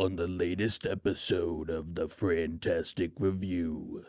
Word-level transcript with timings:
on 0.00 0.16
the 0.16 0.26
latest 0.26 0.86
episode 0.86 1.68
of 1.68 1.94
the 1.94 2.08
FranTastic 2.08 3.12
Review. 3.18 4.06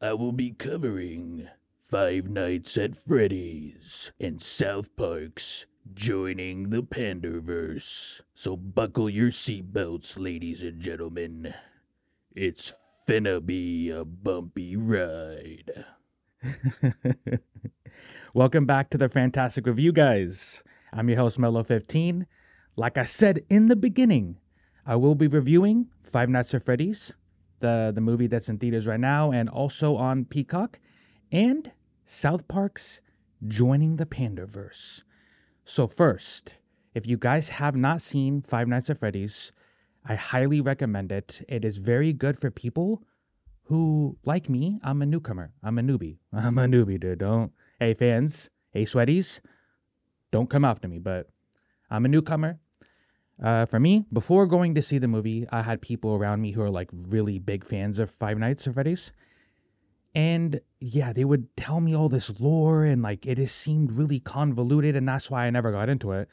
I 0.00 0.14
will 0.14 0.32
be 0.32 0.52
covering 0.52 1.48
Five 1.82 2.30
Nights 2.30 2.78
at 2.78 2.96
Freddy's 2.96 4.10
and 4.18 4.40
South 4.40 4.96
Park's 4.96 5.66
Joining 5.92 6.70
the 6.70 6.82
Panderverse. 6.82 8.22
So 8.32 8.56
buckle 8.56 9.10
your 9.10 9.28
seatbelts, 9.28 10.18
ladies 10.18 10.62
and 10.62 10.80
gentlemen. 10.80 11.52
It's 12.34 12.74
finna 13.06 13.44
be 13.44 13.90
a 13.90 14.06
bumpy 14.06 14.76
ride. 14.76 15.84
Welcome 18.32 18.64
back 18.64 18.88
to 18.88 18.96
the 18.96 19.10
FranTastic 19.10 19.66
Review, 19.66 19.92
guys. 19.92 20.64
I'm 20.90 21.10
your 21.10 21.18
host, 21.18 21.38
Mellow15. 21.38 22.24
Like 22.76 22.96
I 22.96 23.04
said 23.04 23.44
in 23.50 23.68
the 23.68 23.76
beginning, 23.76 24.38
I 24.86 24.96
will 24.96 25.14
be 25.14 25.28
reviewing 25.28 25.88
Five 26.02 26.28
Nights 26.28 26.54
at 26.54 26.64
Freddy's, 26.64 27.14
the, 27.60 27.92
the 27.94 28.00
movie 28.00 28.26
that's 28.26 28.48
in 28.48 28.58
theaters 28.58 28.86
right 28.86 28.98
now 28.98 29.30
and 29.30 29.48
also 29.48 29.96
on 29.96 30.24
Peacock, 30.24 30.80
and 31.30 31.70
South 32.04 32.48
Park's 32.48 33.00
Joining 33.46 33.96
the 33.96 34.06
Panderverse. 34.06 35.02
So, 35.64 35.86
first, 35.86 36.58
if 36.94 37.06
you 37.06 37.16
guys 37.16 37.48
have 37.48 37.74
not 37.74 38.00
seen 38.00 38.42
Five 38.42 38.68
Nights 38.68 38.90
at 38.90 38.98
Freddy's, 38.98 39.52
I 40.04 40.16
highly 40.16 40.60
recommend 40.60 41.10
it. 41.12 41.44
It 41.48 41.64
is 41.64 41.78
very 41.78 42.12
good 42.12 42.38
for 42.38 42.50
people 42.50 43.02
who, 43.64 44.16
like 44.24 44.48
me, 44.48 44.78
I'm 44.82 45.00
a 45.02 45.06
newcomer. 45.06 45.52
I'm 45.62 45.78
a 45.78 45.82
newbie. 45.82 46.18
I'm 46.32 46.58
a 46.58 46.66
newbie, 46.66 47.00
dude. 47.00 47.18
Don't, 47.18 47.52
hey, 47.78 47.94
fans, 47.94 48.50
hey, 48.72 48.84
sweaties, 48.84 49.40
don't 50.30 50.50
come 50.50 50.64
after 50.64 50.88
me, 50.88 50.98
but 50.98 51.28
I'm 51.90 52.04
a 52.04 52.08
newcomer. 52.08 52.58
Uh, 53.42 53.66
for 53.66 53.80
me, 53.80 54.04
before 54.12 54.46
going 54.46 54.74
to 54.74 54.82
see 54.82 54.98
the 54.98 55.08
movie, 55.08 55.46
I 55.50 55.62
had 55.62 55.80
people 55.80 56.14
around 56.14 56.40
me 56.40 56.52
who 56.52 56.62
are 56.62 56.70
like 56.70 56.90
really 56.92 57.38
big 57.38 57.64
fans 57.64 57.98
of 57.98 58.10
Five 58.10 58.38
Nights 58.38 58.66
at 58.66 58.74
Freddy's. 58.74 59.12
And 60.14 60.60
yeah, 60.80 61.12
they 61.12 61.24
would 61.24 61.56
tell 61.56 61.80
me 61.80 61.96
all 61.96 62.08
this 62.08 62.38
lore 62.38 62.84
and 62.84 63.02
like 63.02 63.26
it 63.26 63.36
just 63.36 63.56
seemed 63.56 63.92
really 63.92 64.20
convoluted. 64.20 64.94
And 64.94 65.08
that's 65.08 65.30
why 65.30 65.46
I 65.46 65.50
never 65.50 65.72
got 65.72 65.88
into 65.88 66.12
it 66.12 66.28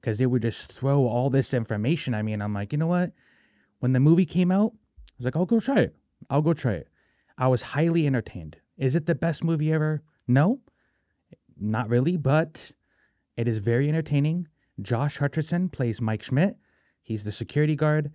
because 0.00 0.18
they 0.18 0.26
would 0.26 0.42
just 0.42 0.72
throw 0.72 1.06
all 1.06 1.30
this 1.30 1.54
information 1.54 2.14
at 2.14 2.24
me. 2.24 2.32
And 2.32 2.42
I'm 2.42 2.54
like, 2.54 2.72
you 2.72 2.78
know 2.78 2.86
what? 2.86 3.12
When 3.80 3.92
the 3.92 4.00
movie 4.00 4.26
came 4.26 4.52
out, 4.52 4.72
I 4.74 5.12
was 5.18 5.24
like, 5.24 5.36
I'll 5.36 5.46
go 5.46 5.60
try 5.60 5.80
it. 5.80 5.96
I'll 6.30 6.42
go 6.42 6.54
try 6.54 6.74
it. 6.74 6.88
I 7.36 7.48
was 7.48 7.62
highly 7.62 8.06
entertained. 8.06 8.56
Is 8.76 8.96
it 8.96 9.06
the 9.06 9.14
best 9.14 9.42
movie 9.42 9.72
ever? 9.72 10.02
No, 10.28 10.60
not 11.60 11.88
really, 11.88 12.16
but 12.16 12.72
it 13.36 13.48
is 13.48 13.58
very 13.58 13.88
entertaining. 13.88 14.48
Josh 14.80 15.18
Hutcherson 15.18 15.70
plays 15.70 16.00
Mike 16.00 16.22
Schmidt. 16.22 16.56
He's 17.00 17.24
the 17.24 17.32
security 17.32 17.76
guard. 17.76 18.12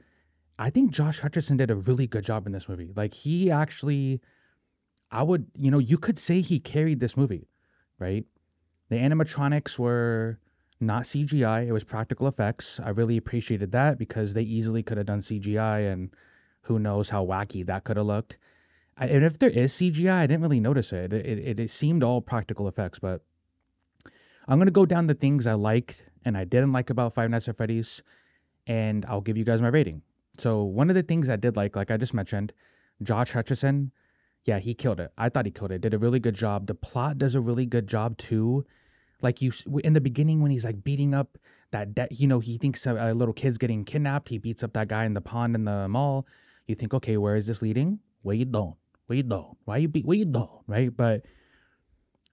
I 0.58 0.70
think 0.70 0.92
Josh 0.92 1.22
Hutcherson 1.22 1.58
did 1.58 1.72
a 1.72 1.76
really 1.76 2.08
good 2.08 2.26
job 2.26 2.46
in 2.46 2.52
this 2.52 2.68
movie. 2.68 2.92
Like 2.96 3.14
he 3.14 3.50
actually 3.50 4.22
I 5.12 5.24
would, 5.24 5.48
you 5.56 5.72
know, 5.72 5.80
you 5.80 5.98
could 5.98 6.20
say 6.20 6.42
he 6.42 6.60
carried 6.60 7.00
this 7.00 7.18
movie, 7.18 7.48
right? 7.98 8.26
The 8.90 8.98
animatronics 8.98 9.80
were 9.80 10.40
not 10.80 11.04
CGI, 11.04 11.68
it 11.68 11.72
was 11.72 11.84
practical 11.84 12.28
effects. 12.28 12.80
I 12.80 12.90
really 12.90 13.18
appreciated 13.18 13.72
that 13.72 13.98
because 13.98 14.34
they 14.34 14.44
easily 14.44 14.84
could 14.84 14.98
have 14.98 15.08
done 15.08 15.20
CGI 15.20 15.92
and 15.92 16.12
who 16.62 16.80
knows 16.80 17.10
how 17.10 17.26
wacky 17.26 17.66
that 17.66 17.84
could 17.84 17.98
have 17.98 18.06
looked. 18.06 18.38
And 18.98 19.24
if 19.24 19.40
there 19.40 19.50
is 19.50 19.74
CGI, 19.74 20.12
I 20.12 20.28
didn't 20.28 20.42
really 20.42 20.60
notice 20.60 20.94
it. 20.94 21.14
It, 21.14 21.26
it. 21.26 21.60
it 21.60 21.72
seemed 21.72 22.04
all 22.04 22.22
practical 22.22 22.68
effects, 22.68 23.00
but 23.00 23.22
I'm 24.48 24.58
going 24.58 24.68
to 24.68 24.72
go 24.72 24.86
down 24.86 25.08
the 25.08 25.14
things 25.14 25.48
I 25.48 25.54
liked 25.54 26.04
and 26.26 26.38
I 26.38 26.44
didn't 26.44 26.72
like 26.72 26.90
about 26.90 27.14
Five 27.14 27.30
Nights 27.30 27.48
at 27.48 27.58
Freddy's, 27.58 28.04
and 28.68 29.06
I'll 29.06 29.22
give 29.22 29.38
you 29.38 29.44
guys 29.44 29.62
my 29.62 29.68
rating. 29.68 30.02
So, 30.38 30.64
one 30.64 30.90
of 30.90 30.96
the 30.96 31.04
things 31.04 31.30
I 31.30 31.36
did 31.36 31.56
like, 31.56 31.76
like 31.76 31.92
I 31.92 31.98
just 31.98 32.14
mentioned, 32.14 32.54
Josh 33.02 33.34
Hutcherson, 33.34 33.92
yeah, 34.46 34.60
he 34.60 34.74
killed 34.74 35.00
it. 35.00 35.12
I 35.18 35.30
thought 35.30 35.46
he 35.46 35.52
killed 35.52 35.72
it. 35.72 35.82
Did 35.82 35.94
a 35.94 35.98
really 35.98 36.20
good 36.20 36.36
job. 36.36 36.68
The 36.68 36.76
plot 36.76 37.18
does 37.18 37.36
a 37.36 37.42
really 37.42 37.66
good 37.66 37.88
job 37.88 38.18
too. 38.18 38.66
Like 39.22 39.42
you 39.42 39.52
in 39.84 39.94
the 39.94 40.02
beginning 40.02 40.42
when 40.42 40.52
he's 40.52 40.64
like 40.64 40.84
beating 40.84 41.14
up 41.14 41.38
that, 41.72 41.94
de- 41.94 42.08
you 42.12 42.26
know, 42.26 42.40
he 42.40 42.58
thinks 42.58 42.86
a, 42.86 42.96
a 42.96 43.14
little 43.14 43.34
kid's 43.34 43.58
getting 43.58 43.84
kidnapped. 43.84 44.30
He 44.30 44.38
beats 44.38 44.64
up 44.64 44.74
that 44.74 44.88
guy 44.88 45.06
in 45.06 45.14
the 45.14 45.22
pond 45.22 45.56
in 45.56 45.66
the 45.66 45.88
mall. 45.88 46.26
You 46.68 46.76
think, 46.76 46.94
okay, 46.94 47.18
where 47.18 47.36
is 47.36 47.48
this 47.48 47.62
leading? 47.62 48.00
Where 48.22 48.36
you 48.36 48.46
don't? 48.46 48.76
Where 49.08 49.18
you 49.18 49.24
don't? 49.24 49.58
Why 49.66 49.78
you 49.78 49.88
beat? 49.88 50.06
Where 50.06 50.18
you 50.18 50.26
don't? 50.26 50.62
Right? 50.68 50.96
But 50.96 51.26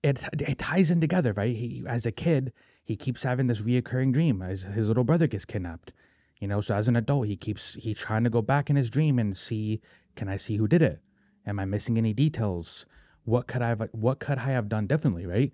it 0.02 0.18
it 0.38 0.58
ties 0.58 0.90
in 0.90 1.00
together, 1.00 1.32
right? 1.32 1.54
He 1.56 1.82
as 1.86 2.06
a 2.06 2.12
kid, 2.12 2.52
he 2.86 2.94
keeps 2.94 3.24
having 3.24 3.48
this 3.48 3.62
reoccurring 3.62 4.12
dream 4.12 4.40
as 4.40 4.62
his 4.62 4.86
little 4.86 5.02
brother 5.02 5.26
gets 5.26 5.44
kidnapped. 5.44 5.92
You 6.38 6.46
know, 6.46 6.60
so 6.60 6.76
as 6.76 6.86
an 6.86 6.94
adult, 6.94 7.26
he 7.26 7.36
keeps 7.36 7.74
he 7.74 7.94
trying 7.94 8.22
to 8.22 8.30
go 8.30 8.40
back 8.40 8.70
in 8.70 8.76
his 8.76 8.90
dream 8.90 9.18
and 9.18 9.36
see, 9.36 9.80
can 10.14 10.28
I 10.28 10.36
see 10.36 10.56
who 10.56 10.68
did 10.68 10.82
it? 10.82 11.00
Am 11.48 11.58
I 11.58 11.64
missing 11.64 11.98
any 11.98 12.12
details? 12.12 12.86
What 13.24 13.48
could 13.48 13.60
I 13.60 13.70
have 13.70 13.88
what 13.90 14.20
could 14.20 14.38
I 14.38 14.52
have 14.52 14.68
done 14.68 14.86
differently, 14.86 15.26
right? 15.26 15.52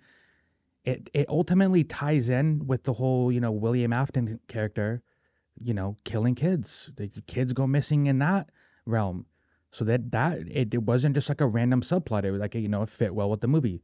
It 0.85 1.09
it 1.15 1.27
ultimately 1.27 1.83
ties 1.83 2.29
in 2.29 2.67
with 2.67 2.83
the 2.83 2.93
whole, 2.93 3.31
you 3.31 3.41
know, 3.41 3.51
William 3.51 3.93
Afton 3.93 4.39
character, 4.47 5.01
you 5.59 5.73
know, 5.73 5.97
killing 6.03 6.35
kids. 6.35 6.91
The 6.97 7.07
kids 7.25 7.53
go 7.53 7.65
missing 7.65 8.05
in 8.05 8.19
that 8.19 8.51
realm. 8.85 9.25
So 9.71 9.83
that 9.85 10.11
that 10.11 10.37
it, 10.47 10.71
it 10.71 10.83
wasn't 10.83 11.15
just 11.15 11.29
like 11.29 11.41
a 11.41 11.47
random 11.47 11.81
subplot. 11.81 12.25
It 12.25 12.31
was 12.31 12.41
like 12.41 12.53
you 12.53 12.67
know, 12.67 12.83
it 12.83 12.89
fit 12.89 13.15
well 13.15 13.31
with 13.31 13.41
the 13.41 13.47
movie. 13.47 13.81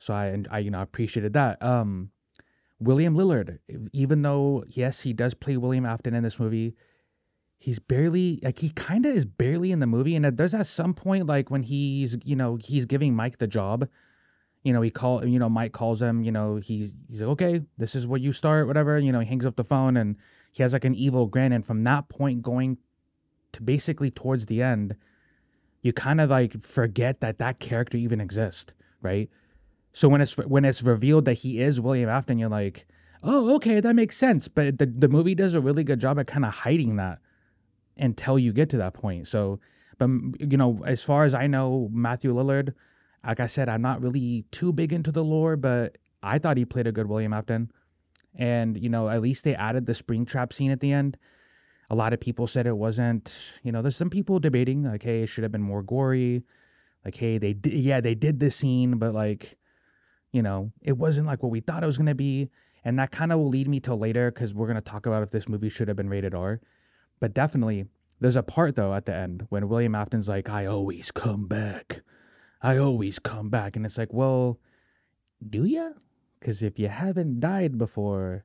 So 0.00 0.12
I 0.12 0.26
and 0.26 0.48
I 0.50 0.58
you 0.58 0.72
know 0.72 0.82
appreciated 0.82 1.34
that. 1.34 1.62
Um 1.62 2.10
William 2.80 3.14
Lillard, 3.14 3.58
even 3.92 4.22
though 4.22 4.64
yes, 4.68 5.00
he 5.00 5.12
does 5.12 5.34
play 5.34 5.56
William 5.56 5.84
Afton 5.84 6.14
in 6.14 6.22
this 6.22 6.38
movie, 6.38 6.74
he's 7.58 7.78
barely 7.78 8.40
like 8.42 8.58
he 8.58 8.70
kind 8.70 9.04
of 9.04 9.14
is 9.14 9.26
barely 9.26 9.70
in 9.70 9.80
the 9.80 9.86
movie 9.86 10.16
and 10.16 10.24
there's 10.24 10.54
at 10.54 10.66
some 10.66 10.94
point 10.94 11.26
like 11.26 11.50
when 11.50 11.62
he's 11.62 12.16
you 12.24 12.34
know 12.34 12.56
he's 12.56 12.86
giving 12.86 13.14
mike 13.14 13.38
the 13.38 13.46
job. 13.46 13.86
You 14.62 14.74
know 14.74 14.82
he 14.82 14.90
call 14.90 15.24
you 15.24 15.38
know 15.38 15.48
mike 15.48 15.72
calls 15.72 16.02
him 16.02 16.22
you 16.22 16.32
know 16.32 16.56
he's 16.56 16.92
he's 17.08 17.22
like 17.22 17.30
okay 17.30 17.62
this 17.78 17.94
is 17.94 18.06
where 18.06 18.20
you 18.20 18.30
start 18.30 18.66
whatever 18.66 18.98
you 18.98 19.10
know 19.10 19.20
he 19.20 19.26
hangs 19.26 19.46
up 19.46 19.56
the 19.56 19.64
phone 19.64 19.96
and 19.96 20.16
he 20.52 20.62
has 20.62 20.74
like 20.74 20.84
an 20.84 20.94
evil 20.94 21.26
grin 21.26 21.52
and 21.52 21.64
from 21.64 21.82
that 21.84 22.10
point 22.10 22.42
going 22.42 22.76
to 23.52 23.62
basically 23.62 24.10
towards 24.10 24.44
the 24.46 24.62
end 24.62 24.96
you 25.80 25.94
kind 25.94 26.20
of 26.20 26.28
like 26.28 26.62
forget 26.62 27.20
that 27.20 27.38
that 27.38 27.58
character 27.58 27.96
even 27.96 28.20
exists 28.20 28.74
right 29.00 29.30
so 29.92 30.08
when 30.08 30.20
it's 30.20 30.36
when 30.36 30.64
it's 30.64 30.82
revealed 30.82 31.24
that 31.24 31.34
he 31.34 31.60
is 31.60 31.80
william 31.80 32.08
afton 32.08 32.38
you're 32.38 32.48
like 32.48 32.86
oh 33.22 33.54
okay 33.54 33.80
that 33.80 33.94
makes 33.94 34.16
sense 34.16 34.48
but 34.48 34.78
the, 34.78 34.86
the 34.86 35.08
movie 35.08 35.34
does 35.34 35.54
a 35.54 35.60
really 35.60 35.84
good 35.84 36.00
job 36.00 36.18
at 36.18 36.26
kind 36.26 36.44
of 36.44 36.52
hiding 36.52 36.96
that 36.96 37.18
until 38.00 38.38
you 38.38 38.52
get 38.52 38.70
to 38.70 38.78
that 38.78 38.94
point. 38.94 39.28
So, 39.28 39.60
but 39.98 40.08
you 40.40 40.56
know, 40.56 40.82
as 40.86 41.02
far 41.02 41.24
as 41.24 41.34
I 41.34 41.46
know, 41.46 41.88
Matthew 41.92 42.34
Lillard, 42.34 42.74
like 43.24 43.38
I 43.38 43.46
said, 43.46 43.68
I'm 43.68 43.82
not 43.82 44.00
really 44.00 44.44
too 44.50 44.72
big 44.72 44.92
into 44.92 45.12
the 45.12 45.22
lore, 45.22 45.56
but 45.56 45.98
I 46.22 46.38
thought 46.38 46.56
he 46.56 46.64
played 46.64 46.86
a 46.86 46.92
good 46.92 47.06
William 47.06 47.34
Afton. 47.34 47.70
And, 48.34 48.82
you 48.82 48.88
know, 48.88 49.08
at 49.08 49.20
least 49.20 49.44
they 49.44 49.54
added 49.54 49.86
the 49.86 49.92
Springtrap 49.92 50.52
scene 50.52 50.70
at 50.70 50.80
the 50.80 50.92
end. 50.92 51.18
A 51.90 51.94
lot 51.94 52.12
of 52.12 52.20
people 52.20 52.46
said 52.46 52.66
it 52.66 52.76
wasn't, 52.76 53.38
you 53.62 53.72
know, 53.72 53.82
there's 53.82 53.96
some 53.96 54.10
people 54.10 54.38
debating, 54.38 54.84
like, 54.84 55.02
hey, 55.02 55.22
it 55.22 55.26
should 55.26 55.42
have 55.42 55.52
been 55.52 55.60
more 55.60 55.82
gory. 55.82 56.44
Like, 57.04 57.16
hey, 57.16 57.38
they 57.38 57.52
did, 57.52 57.72
yeah, 57.72 58.00
they 58.00 58.14
did 58.14 58.38
the 58.38 58.50
scene, 58.50 58.98
but 58.98 59.12
like, 59.12 59.58
you 60.32 60.42
know, 60.42 60.72
it 60.82 60.96
wasn't 60.96 61.26
like 61.26 61.42
what 61.42 61.50
we 61.50 61.60
thought 61.60 61.82
it 61.82 61.86
was 61.86 61.98
going 61.98 62.06
to 62.06 62.14
be. 62.14 62.48
And 62.84 62.98
that 62.98 63.10
kind 63.10 63.30
of 63.32 63.38
will 63.38 63.48
lead 63.48 63.68
me 63.68 63.80
to 63.80 63.94
later 63.94 64.30
because 64.30 64.54
we're 64.54 64.66
going 64.66 64.76
to 64.76 64.80
talk 64.80 65.06
about 65.06 65.22
if 65.22 65.30
this 65.30 65.48
movie 65.48 65.68
should 65.68 65.88
have 65.88 65.96
been 65.96 66.08
rated 66.08 66.34
R. 66.34 66.60
But 67.18 67.34
definitely, 67.34 67.86
there's 68.20 68.36
a 68.36 68.42
part 68.42 68.76
though 68.76 68.94
at 68.94 69.06
the 69.06 69.14
end 69.14 69.46
when 69.50 69.68
William 69.68 69.94
Afton's 69.94 70.28
like, 70.28 70.48
I 70.48 70.66
always 70.66 71.10
come 71.10 71.46
back. 71.46 72.00
I 72.62 72.78
always 72.78 73.18
come 73.18 73.50
back. 73.50 73.76
And 73.76 73.84
it's 73.84 73.98
like, 73.98 74.12
well, 74.12 74.58
do 75.48 75.64
you? 75.64 75.94
Because 76.38 76.62
if 76.62 76.78
you 76.78 76.88
haven't 76.88 77.40
died 77.40 77.76
before, 77.76 78.44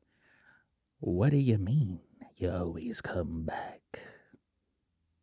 what 0.99 1.31
do 1.31 1.37
you 1.37 1.57
mean 1.57 1.99
you 2.35 2.51
always 2.51 2.99
come 3.01 3.43
back? 3.45 4.01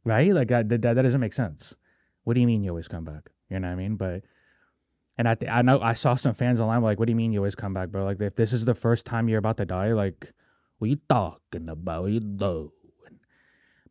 Right? 0.04 0.32
Like, 0.32 0.48
that, 0.48 0.68
that, 0.70 0.82
that 0.82 1.02
doesn't 1.02 1.20
make 1.20 1.32
sense. 1.32 1.76
What 2.24 2.34
do 2.34 2.40
you 2.40 2.46
mean 2.46 2.64
you 2.64 2.70
always 2.70 2.88
come 2.88 3.04
back? 3.04 3.30
You 3.50 3.60
know 3.60 3.68
what 3.68 3.74
I 3.74 3.76
mean? 3.76 3.96
But, 3.96 4.22
and 5.22 5.28
I, 5.28 5.58
I 5.58 5.62
know 5.62 5.80
I 5.80 5.94
saw 5.94 6.16
some 6.16 6.34
fans 6.34 6.60
online 6.60 6.82
like, 6.82 6.98
what 6.98 7.06
do 7.06 7.12
you 7.12 7.16
mean 7.16 7.32
you 7.32 7.38
always 7.38 7.54
come 7.54 7.72
back, 7.72 7.90
bro? 7.90 8.04
Like, 8.04 8.20
if 8.20 8.34
this 8.34 8.52
is 8.52 8.64
the 8.64 8.74
first 8.74 9.06
time 9.06 9.28
you're 9.28 9.38
about 9.38 9.56
to 9.58 9.64
die, 9.64 9.92
like, 9.92 10.32
what 10.78 10.90
you 10.90 10.98
talking 11.08 11.68
about? 11.68 12.06
You 12.06 12.18
know? 12.18 12.72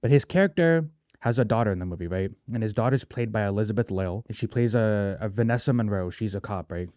But 0.01 0.12
his 0.12 0.25
character 0.25 0.89
has 1.19 1.39
a 1.39 1.45
daughter 1.45 1.72
in 1.72 1.80
the 1.80 1.86
movie, 1.86 2.07
right? 2.07 2.31
And 2.54 2.62
his 2.62 2.74
daughter's 2.74 3.06
played 3.06 3.31
by 3.31 3.48
Elizabeth 3.48 3.92
Lail, 3.92 4.25
and 4.28 4.36
she 4.36 4.45
plays 4.45 4.75
a, 4.75 5.18
a 5.22 5.30
Vanessa 5.30 5.72
Monroe. 5.72 6.10
She's 6.10 6.36
a 6.36 6.42
cop, 6.42 6.69
right? 6.69 6.89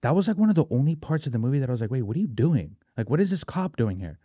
That 0.00 0.14
was 0.14 0.28
like 0.28 0.38
one 0.38 0.48
of 0.48 0.54
the 0.54 0.64
only 0.70 0.96
parts 0.96 1.26
of 1.26 1.32
the 1.32 1.38
movie 1.38 1.58
that 1.58 1.68
I 1.68 1.72
was 1.72 1.82
like, 1.82 1.90
wait, 1.90 2.02
what 2.04 2.16
are 2.16 2.20
you 2.20 2.26
doing? 2.26 2.76
Like, 2.96 3.10
what 3.10 3.20
is 3.20 3.28
this 3.28 3.44
cop 3.44 3.76
doing 3.76 3.98
here? 3.98 4.18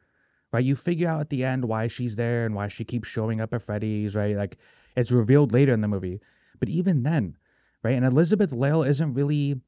Right? 0.53 0.63
You 0.63 0.77
figure 0.77 1.09
out 1.09 1.19
at 1.19 1.29
the 1.29 1.43
end 1.43 1.65
why 1.65 1.87
she's 1.87 2.15
there 2.15 2.45
and 2.45 2.55
why 2.55 2.69
she 2.69 2.85
keeps 2.85 3.09
showing 3.09 3.41
up 3.41 3.53
at 3.53 3.61
Freddy's, 3.61 4.15
right? 4.15 4.37
Like, 4.37 4.57
it's 4.95 5.11
revealed 5.11 5.51
later 5.51 5.73
in 5.73 5.81
the 5.81 5.89
movie. 5.89 6.21
But 6.61 6.69
even 6.69 7.03
then, 7.03 7.35
right? 7.83 7.95
And 7.95 8.05
Elizabeth 8.05 8.51
Lail 8.51 8.83
isn't 8.83 9.13
really 9.13 9.61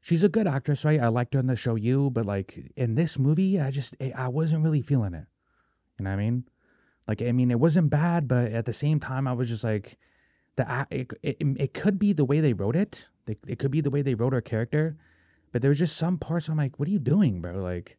she's 0.00 0.22
a 0.22 0.28
good 0.28 0.46
actress, 0.46 0.84
right? 0.84 1.00
I 1.00 1.08
liked 1.08 1.34
her 1.34 1.40
in 1.40 1.48
the 1.48 1.56
show 1.56 1.74
You, 1.74 2.10
but 2.10 2.24
like 2.24 2.72
in 2.76 2.94
this 2.94 3.18
movie, 3.18 3.60
I 3.60 3.70
just 3.70 3.96
eh, 4.00 4.12
I 4.14 4.28
wasn't 4.28 4.62
really 4.62 4.82
feeling 4.82 5.14
it. 5.14 5.26
You 5.98 6.04
know 6.04 6.10
what 6.10 6.20
I 6.20 6.22
mean? 6.22 6.44
Like, 7.08 7.22
I 7.22 7.32
mean, 7.32 7.50
it 7.50 7.60
wasn't 7.60 7.90
bad, 7.90 8.28
but 8.28 8.52
at 8.52 8.66
the 8.66 8.72
same 8.72 9.00
time, 9.00 9.26
I 9.26 9.32
was 9.32 9.48
just 9.48 9.64
like, 9.64 9.96
the 10.56 10.86
it, 10.90 11.12
it, 11.22 11.36
it 11.40 11.74
could 11.74 11.98
be 11.98 12.12
the 12.12 12.24
way 12.24 12.40
they 12.40 12.52
wrote 12.52 12.76
it. 12.76 13.06
It, 13.26 13.38
it 13.46 13.58
could 13.58 13.70
be 13.70 13.80
the 13.80 13.90
way 13.90 14.02
they 14.02 14.14
wrote 14.14 14.32
her 14.32 14.40
character, 14.40 14.96
but 15.52 15.60
there 15.60 15.68
was 15.68 15.78
just 15.78 15.96
some 15.96 16.18
parts 16.18 16.48
I'm 16.48 16.56
like, 16.56 16.78
what 16.78 16.88
are 16.88 16.92
you 16.92 16.98
doing, 16.98 17.40
bro? 17.40 17.54
Like, 17.56 17.98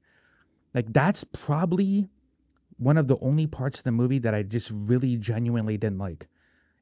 like 0.74 0.92
that's 0.94 1.24
probably 1.34 2.10
one 2.78 2.98
of 2.98 3.08
the 3.08 3.18
only 3.20 3.48
parts 3.48 3.80
of 3.80 3.84
the 3.84 3.92
movie 3.92 4.20
that 4.20 4.34
I 4.34 4.44
just 4.44 4.72
really 4.74 5.18
genuinely 5.18 5.78
didn't 5.78 5.98
like. 5.98 6.28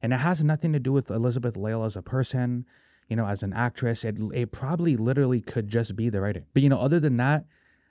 And 0.02 0.12
it 0.12 0.18
has 0.18 0.44
nothing 0.44 0.72
to 0.72 0.78
do 0.78 0.92
with 0.92 1.10
Elizabeth 1.10 1.56
Lail 1.56 1.84
as 1.84 1.96
a 1.96 2.02
person, 2.02 2.66
you 3.08 3.16
know, 3.16 3.26
as 3.26 3.42
an 3.42 3.52
actress. 3.52 4.04
It, 4.04 4.16
it 4.34 4.52
probably 4.52 4.96
literally 4.96 5.40
could 5.40 5.68
just 5.68 5.96
be 5.96 6.10
the 6.10 6.20
writing. 6.20 6.44
But, 6.52 6.62
you 6.62 6.68
know, 6.68 6.78
other 6.78 7.00
than 7.00 7.16
that, 7.16 7.46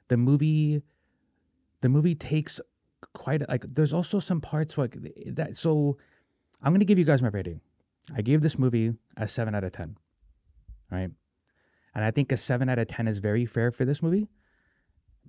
the 0.07 0.17
movie, 0.17 0.81
the 1.81 1.89
movie 1.89 2.15
takes 2.15 2.59
quite, 3.13 3.47
like, 3.49 3.65
there's 3.67 3.93
also 3.93 4.19
some 4.19 4.39
parts 4.39 4.77
like 4.77 4.97
that. 5.25 5.57
So 5.57 5.97
I'm 6.61 6.71
going 6.71 6.79
to 6.79 6.85
give 6.85 6.99
you 6.99 7.05
guys 7.05 7.21
my 7.21 7.29
rating. 7.29 7.61
I 8.15 8.21
gave 8.21 8.41
this 8.41 8.59
movie 8.59 8.93
a 9.17 9.27
7 9.27 9.55
out 9.55 9.63
of 9.63 9.71
10, 9.71 9.97
right? 10.91 11.09
And 11.95 12.03
I 12.03 12.11
think 12.11 12.31
a 12.31 12.37
7 12.37 12.69
out 12.69 12.77
of 12.77 12.87
10 12.87 13.07
is 13.07 13.19
very 13.19 13.45
fair 13.45 13.71
for 13.71 13.85
this 13.85 14.03
movie 14.03 14.27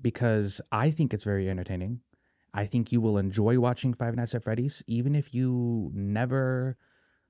because 0.00 0.60
I 0.70 0.90
think 0.90 1.14
it's 1.14 1.24
very 1.24 1.48
entertaining. 1.48 2.00
I 2.56 2.64
think 2.64 2.90
you 2.90 3.02
will 3.02 3.18
enjoy 3.18 3.60
watching 3.60 3.92
Five 3.92 4.16
Nights 4.16 4.34
at 4.34 4.42
Freddy's, 4.42 4.82
even 4.86 5.14
if 5.14 5.34
you 5.34 5.90
never 5.94 6.78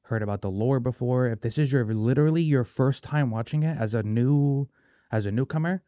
heard 0.02 0.22
about 0.22 0.40
the 0.40 0.50
lore 0.50 0.78
before. 0.78 1.26
If 1.26 1.40
this 1.40 1.58
is 1.58 1.72
your 1.72 1.84
literally 1.84 2.42
your 2.42 2.62
first 2.62 3.02
time 3.02 3.32
watching 3.32 3.64
it 3.64 3.76
as 3.76 3.92
a 3.92 4.04
new 4.04 4.68
as 5.10 5.26
a 5.26 5.32
newcomer, 5.32 5.82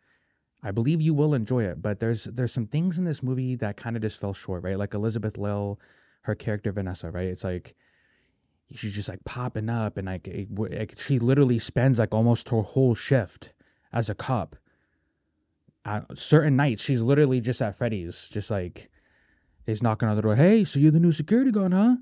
I 0.61 0.73
believe 0.73 1.01
you 1.01 1.15
will 1.15 1.35
enjoy 1.35 1.63
it. 1.65 1.81
But 1.81 2.01
there's 2.01 2.25
there's 2.25 2.53
some 2.53 2.67
things 2.67 2.99
in 2.99 3.05
this 3.05 3.23
movie 3.23 3.55
that 3.55 3.77
kind 3.77 3.95
of 3.95 4.03
just 4.03 4.21
fell 4.21 4.35
short, 4.35 4.65
right? 4.65 4.77
Like 4.77 4.93
Elizabeth 4.93 5.39
Lail, 5.39 5.79
her 6.23 6.35
character 6.35 6.73
Vanessa, 6.73 7.09
right? 7.13 7.29
It's 7.29 7.45
like 7.45 7.77
she's 8.75 8.93
just 8.93 9.09
like 9.09 9.23
popping 9.23 9.71
up, 9.71 9.97
and 9.97 10.09
like, 10.09 10.27
it, 10.27 10.49
like 10.59 10.99
she 10.99 11.21
literally 11.21 11.61
spends 11.61 12.01
like 12.01 12.13
almost 12.13 12.49
her 12.49 12.63
whole 12.63 12.97
shift 12.97 13.53
as 13.93 14.11
a 14.11 14.17
cop. 14.17 14.57
At 15.85 16.19
certain 16.19 16.57
nights, 16.57 16.83
she's 16.83 17.03
literally 17.03 17.41
just 17.41 17.63
at 17.63 17.77
Freddy's, 17.77 18.29
just 18.29 18.51
like 18.51 18.91
He's 19.69 19.83
knocking 19.83 20.09
on 20.09 20.17
the 20.17 20.23
door. 20.23 20.35
Hey, 20.35 20.65
so 20.65 20.79
you're 20.79 20.91
the 20.91 20.99
new 20.99 21.13
security 21.13 21.51
guard, 21.51 21.75
huh? 21.75 21.97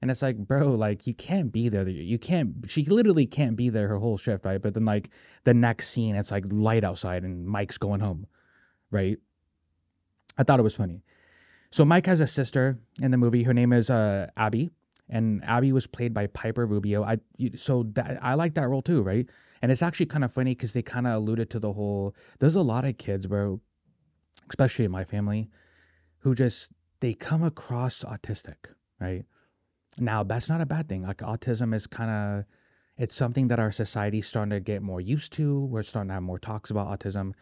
And 0.00 0.10
it's 0.10 0.22
like, 0.22 0.36
bro, 0.36 0.72
like 0.72 1.06
you 1.06 1.14
can't 1.14 1.52
be 1.52 1.68
there. 1.68 1.88
You 1.88 2.18
can't. 2.18 2.52
She 2.66 2.84
literally 2.84 3.26
can't 3.26 3.54
be 3.54 3.68
there 3.68 3.86
her 3.86 3.98
whole 3.98 4.18
shift, 4.18 4.44
right? 4.44 4.60
But 4.60 4.74
then 4.74 4.84
like 4.84 5.08
the 5.44 5.54
next 5.54 5.90
scene, 5.90 6.16
it's 6.16 6.32
like 6.32 6.44
light 6.50 6.82
outside 6.82 7.22
and 7.22 7.46
Mike's 7.46 7.78
going 7.78 8.00
home, 8.00 8.26
right? 8.90 9.18
I 10.36 10.42
thought 10.42 10.58
it 10.58 10.64
was 10.64 10.74
funny. 10.74 11.04
So 11.70 11.84
Mike 11.84 12.06
has 12.06 12.18
a 12.18 12.26
sister 12.26 12.80
in 13.00 13.12
the 13.12 13.16
movie. 13.16 13.44
Her 13.44 13.54
name 13.54 13.72
is 13.72 13.88
uh, 13.88 14.26
Abby, 14.36 14.70
and 15.08 15.44
Abby 15.44 15.70
was 15.70 15.86
played 15.86 16.12
by 16.12 16.26
Piper 16.26 16.66
Rubio. 16.66 17.04
I 17.04 17.18
so 17.54 17.84
that 17.92 18.18
I 18.20 18.34
like 18.34 18.54
that 18.54 18.68
role 18.68 18.82
too, 18.82 19.00
right? 19.00 19.28
And 19.62 19.70
it's 19.70 19.82
actually 19.82 20.06
kind 20.06 20.24
of 20.24 20.32
funny 20.32 20.56
because 20.56 20.72
they 20.72 20.82
kind 20.82 21.06
of 21.06 21.14
alluded 21.14 21.50
to 21.50 21.60
the 21.60 21.72
whole. 21.72 22.16
There's 22.40 22.56
a 22.56 22.62
lot 22.62 22.84
of 22.84 22.98
kids, 22.98 23.28
bro, 23.28 23.60
especially 24.48 24.86
in 24.86 24.90
my 24.90 25.04
family, 25.04 25.48
who 26.18 26.34
just 26.34 26.72
they 27.02 27.12
come 27.12 27.42
across 27.42 28.04
autistic, 28.04 28.54
right? 29.00 29.24
Now, 29.98 30.22
that's 30.22 30.48
not 30.48 30.60
a 30.60 30.66
bad 30.66 30.88
thing. 30.88 31.02
Like 31.02 31.18
autism 31.18 31.74
is 31.74 31.86
kind 31.86 32.10
of 32.10 32.44
it's 32.96 33.16
something 33.16 33.48
that 33.48 33.58
our 33.58 33.72
society's 33.72 34.28
starting 34.28 34.50
to 34.50 34.60
get 34.60 34.82
more 34.82 35.00
used 35.00 35.32
to. 35.34 35.64
We're 35.64 35.82
starting 35.82 36.08
to 36.08 36.14
have 36.14 36.22
more 36.22 36.38
talks 36.38 36.70
about 36.70 36.88
autism. 36.88 37.34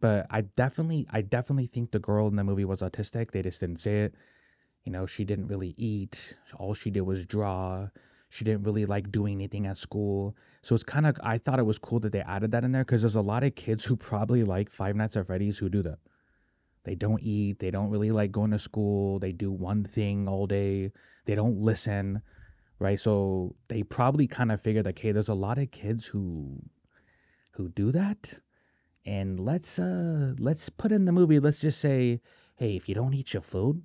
But 0.00 0.26
I 0.30 0.42
definitely 0.42 1.06
I 1.10 1.22
definitely 1.22 1.66
think 1.66 1.90
the 1.90 1.98
girl 1.98 2.28
in 2.28 2.36
the 2.36 2.44
movie 2.44 2.66
was 2.66 2.82
autistic. 2.82 3.30
They 3.30 3.40
just 3.40 3.58
didn't 3.58 3.80
say 3.80 4.02
it. 4.02 4.14
You 4.84 4.92
know, 4.92 5.06
she 5.06 5.24
didn't 5.24 5.48
really 5.48 5.74
eat. 5.78 6.34
All 6.58 6.74
she 6.74 6.90
did 6.90 7.00
was 7.00 7.24
draw. 7.24 7.88
She 8.28 8.44
didn't 8.44 8.64
really 8.64 8.84
like 8.84 9.10
doing 9.10 9.34
anything 9.34 9.66
at 9.66 9.78
school. 9.78 10.36
So 10.62 10.74
it's 10.74 10.84
kind 10.84 11.06
of 11.06 11.16
I 11.22 11.38
thought 11.38 11.58
it 11.58 11.66
was 11.66 11.78
cool 11.78 12.00
that 12.00 12.12
they 12.12 12.20
added 12.20 12.50
that 12.50 12.64
in 12.64 12.72
there 12.72 12.84
because 12.84 13.00
there's 13.00 13.16
a 13.16 13.22
lot 13.22 13.44
of 13.44 13.54
kids 13.54 13.86
who 13.86 13.96
probably 13.96 14.44
like 14.44 14.68
Five 14.68 14.94
Nights 14.94 15.16
at 15.16 15.26
Freddy's 15.26 15.56
who 15.56 15.70
do 15.70 15.82
that. 15.82 15.98
They 16.86 16.94
don't 16.94 17.20
eat. 17.20 17.58
They 17.58 17.72
don't 17.72 17.90
really 17.90 18.12
like 18.12 18.30
going 18.30 18.52
to 18.52 18.60
school. 18.60 19.18
They 19.18 19.32
do 19.32 19.50
one 19.50 19.82
thing 19.82 20.28
all 20.28 20.46
day. 20.46 20.92
They 21.24 21.34
don't 21.34 21.58
listen, 21.58 22.22
right? 22.78 22.98
So 22.98 23.56
they 23.66 23.82
probably 23.82 24.28
kind 24.28 24.52
of 24.52 24.62
figured 24.62 24.86
like, 24.86 25.00
hey, 25.00 25.10
there's 25.10 25.28
a 25.28 25.34
lot 25.34 25.58
of 25.58 25.72
kids 25.72 26.06
who 26.06 26.62
who 27.50 27.70
do 27.70 27.90
that, 27.90 28.38
and 29.04 29.40
let's 29.40 29.80
uh 29.80 30.34
let's 30.38 30.68
put 30.68 30.92
in 30.92 31.06
the 31.06 31.12
movie. 31.12 31.40
Let's 31.40 31.60
just 31.60 31.80
say, 31.80 32.20
hey, 32.54 32.76
if 32.76 32.88
you 32.88 32.94
don't 32.94 33.14
eat 33.14 33.34
your 33.34 33.42
food, 33.42 33.82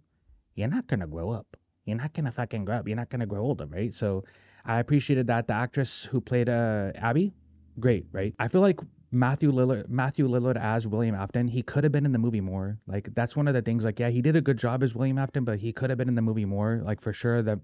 you're 0.53 0.67
not 0.67 0.85
gonna 0.85 1.07
grow 1.07 1.31
up. 1.31 1.57
You're 1.85 1.97
not 1.97 2.13
gonna 2.13 2.31
fucking 2.31 2.65
grow 2.65 2.75
up. 2.75 2.87
You're 2.87 2.97
not 2.97 3.09
gonna 3.09 3.25
grow 3.25 3.41
older, 3.41 3.65
right? 3.65 3.91
So 3.91 4.25
I 4.63 4.79
appreciated 4.79 5.25
that. 5.25 5.47
The 5.47 5.53
actress 5.53 6.03
who 6.03 6.21
played 6.21 6.49
uh 6.49 6.91
Abby, 6.93 7.33
great, 7.79 8.05
right? 8.11 8.35
I 8.37 8.47
feel 8.47 8.61
like 8.61 8.79
Matthew 9.11 9.51
Lillard, 9.51 9.89
Matthew 9.89 10.27
Lillard 10.27 10.57
as 10.57 10.87
William 10.87 11.15
Afton, 11.15 11.49
he 11.49 11.61
could 11.61 11.83
have 11.83 11.91
been 11.91 12.05
in 12.05 12.13
the 12.13 12.17
movie 12.17 12.41
more. 12.41 12.77
Like 12.87 13.13
that's 13.13 13.35
one 13.35 13.47
of 13.47 13.53
the 13.53 13.61
things. 13.61 13.83
Like 13.83 13.99
yeah, 13.99 14.09
he 14.09 14.21
did 14.21 14.35
a 14.35 14.41
good 14.41 14.57
job 14.57 14.83
as 14.83 14.95
William 14.95 15.17
Afton, 15.17 15.43
but 15.43 15.59
he 15.59 15.73
could 15.73 15.89
have 15.89 15.97
been 15.97 16.07
in 16.07 16.15
the 16.15 16.21
movie 16.21 16.45
more. 16.45 16.81
Like 16.83 17.01
for 17.01 17.11
sure, 17.11 17.41
that 17.41 17.59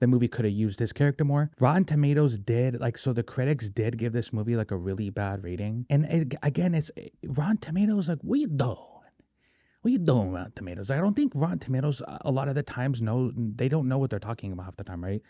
the 0.00 0.06
movie 0.06 0.28
could 0.28 0.44
have 0.44 0.54
used 0.54 0.78
his 0.78 0.92
character 0.92 1.24
more. 1.24 1.50
Rotten 1.58 1.84
Tomatoes 1.84 2.38
did 2.38 2.80
like 2.80 2.96
so 2.96 3.12
the 3.12 3.22
critics 3.22 3.68
did 3.70 3.98
give 3.98 4.12
this 4.12 4.32
movie 4.32 4.56
like 4.56 4.70
a 4.70 4.76
really 4.76 5.10
bad 5.10 5.42
rating. 5.42 5.86
And 5.90 6.04
it, 6.06 6.34
again, 6.42 6.74
it's 6.74 6.90
Rotten 7.26 7.58
Tomatoes 7.58 8.08
like 8.08 8.20
what 8.22 8.38
you 8.38 8.46
doing? 8.46 8.76
What 9.82 9.90
you 9.90 9.98
doing, 9.98 10.32
Rotten 10.32 10.52
Tomatoes? 10.54 10.90
I 10.90 10.96
don't 10.96 11.14
think 11.14 11.32
Rotten 11.34 11.58
Tomatoes 11.58 12.02
uh, 12.02 12.18
a 12.22 12.30
lot 12.30 12.48
of 12.48 12.54
the 12.54 12.62
times 12.62 13.02
know 13.02 13.32
they 13.34 13.68
don't 13.68 13.88
know 13.88 13.98
what 13.98 14.10
they're 14.10 14.18
talking 14.18 14.52
about 14.52 14.66
half 14.66 14.76
the 14.76 14.84
time, 14.84 15.02
right? 15.02 15.22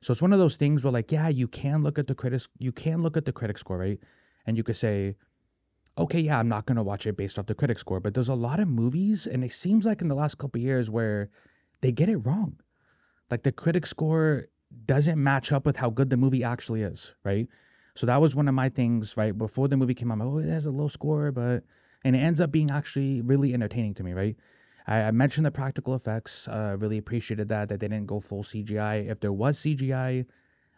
So 0.00 0.12
it's 0.12 0.20
one 0.20 0.32
of 0.32 0.38
those 0.38 0.56
things 0.56 0.84
where 0.84 0.92
like 0.92 1.12
yeah, 1.12 1.28
you 1.28 1.46
can 1.46 1.82
look 1.82 1.98
at 1.98 2.08
the 2.08 2.14
critics, 2.14 2.48
you 2.58 2.72
can 2.72 3.02
look 3.02 3.16
at 3.16 3.24
the 3.24 3.32
critic 3.32 3.58
score, 3.58 3.78
right? 3.78 4.00
And 4.46 4.56
you 4.56 4.62
could 4.62 4.76
say, 4.76 5.16
okay, 5.96 6.20
yeah, 6.20 6.38
I'm 6.38 6.48
not 6.48 6.66
going 6.66 6.76
to 6.76 6.82
watch 6.82 7.06
it 7.06 7.16
based 7.16 7.38
off 7.38 7.46
the 7.46 7.54
critic 7.54 7.78
score, 7.78 8.00
but 8.00 8.14
there's 8.14 8.28
a 8.28 8.34
lot 8.34 8.60
of 8.60 8.68
movies, 8.68 9.26
and 9.26 9.44
it 9.44 9.52
seems 9.52 9.86
like 9.86 10.02
in 10.02 10.08
the 10.08 10.14
last 10.14 10.38
couple 10.38 10.60
years 10.60 10.90
where 10.90 11.30
they 11.80 11.92
get 11.92 12.08
it 12.08 12.16
wrong. 12.18 12.58
Like 13.30 13.42
the 13.42 13.52
critic 13.52 13.86
score 13.86 14.46
doesn't 14.86 15.22
match 15.22 15.52
up 15.52 15.64
with 15.66 15.76
how 15.76 15.90
good 15.90 16.10
the 16.10 16.16
movie 16.16 16.42
actually 16.42 16.82
is, 16.82 17.14
right? 17.24 17.46
So 17.94 18.06
that 18.06 18.20
was 18.20 18.34
one 18.34 18.48
of 18.48 18.54
my 18.54 18.68
things, 18.68 19.16
right? 19.16 19.36
Before 19.36 19.68
the 19.68 19.76
movie 19.76 19.94
came 19.94 20.10
out, 20.10 20.20
oh, 20.20 20.38
it 20.38 20.48
has 20.48 20.66
a 20.66 20.70
low 20.70 20.88
score, 20.88 21.30
but 21.30 21.62
and 22.04 22.14
it 22.14 22.18
ends 22.18 22.40
up 22.40 22.50
being 22.50 22.70
actually 22.70 23.22
really 23.22 23.54
entertaining 23.54 23.94
to 23.94 24.02
me, 24.02 24.12
right? 24.12 24.36
I, 24.86 25.02
I 25.02 25.10
mentioned 25.12 25.46
the 25.46 25.50
practical 25.50 25.94
effects. 25.94 26.48
Uh, 26.48 26.76
really 26.78 26.98
appreciated 26.98 27.48
that 27.48 27.68
that 27.68 27.80
they 27.80 27.88
didn't 27.88 28.06
go 28.06 28.20
full 28.20 28.42
CGI. 28.42 29.08
If 29.08 29.20
there 29.20 29.32
was 29.32 29.58
CGI, 29.58 30.26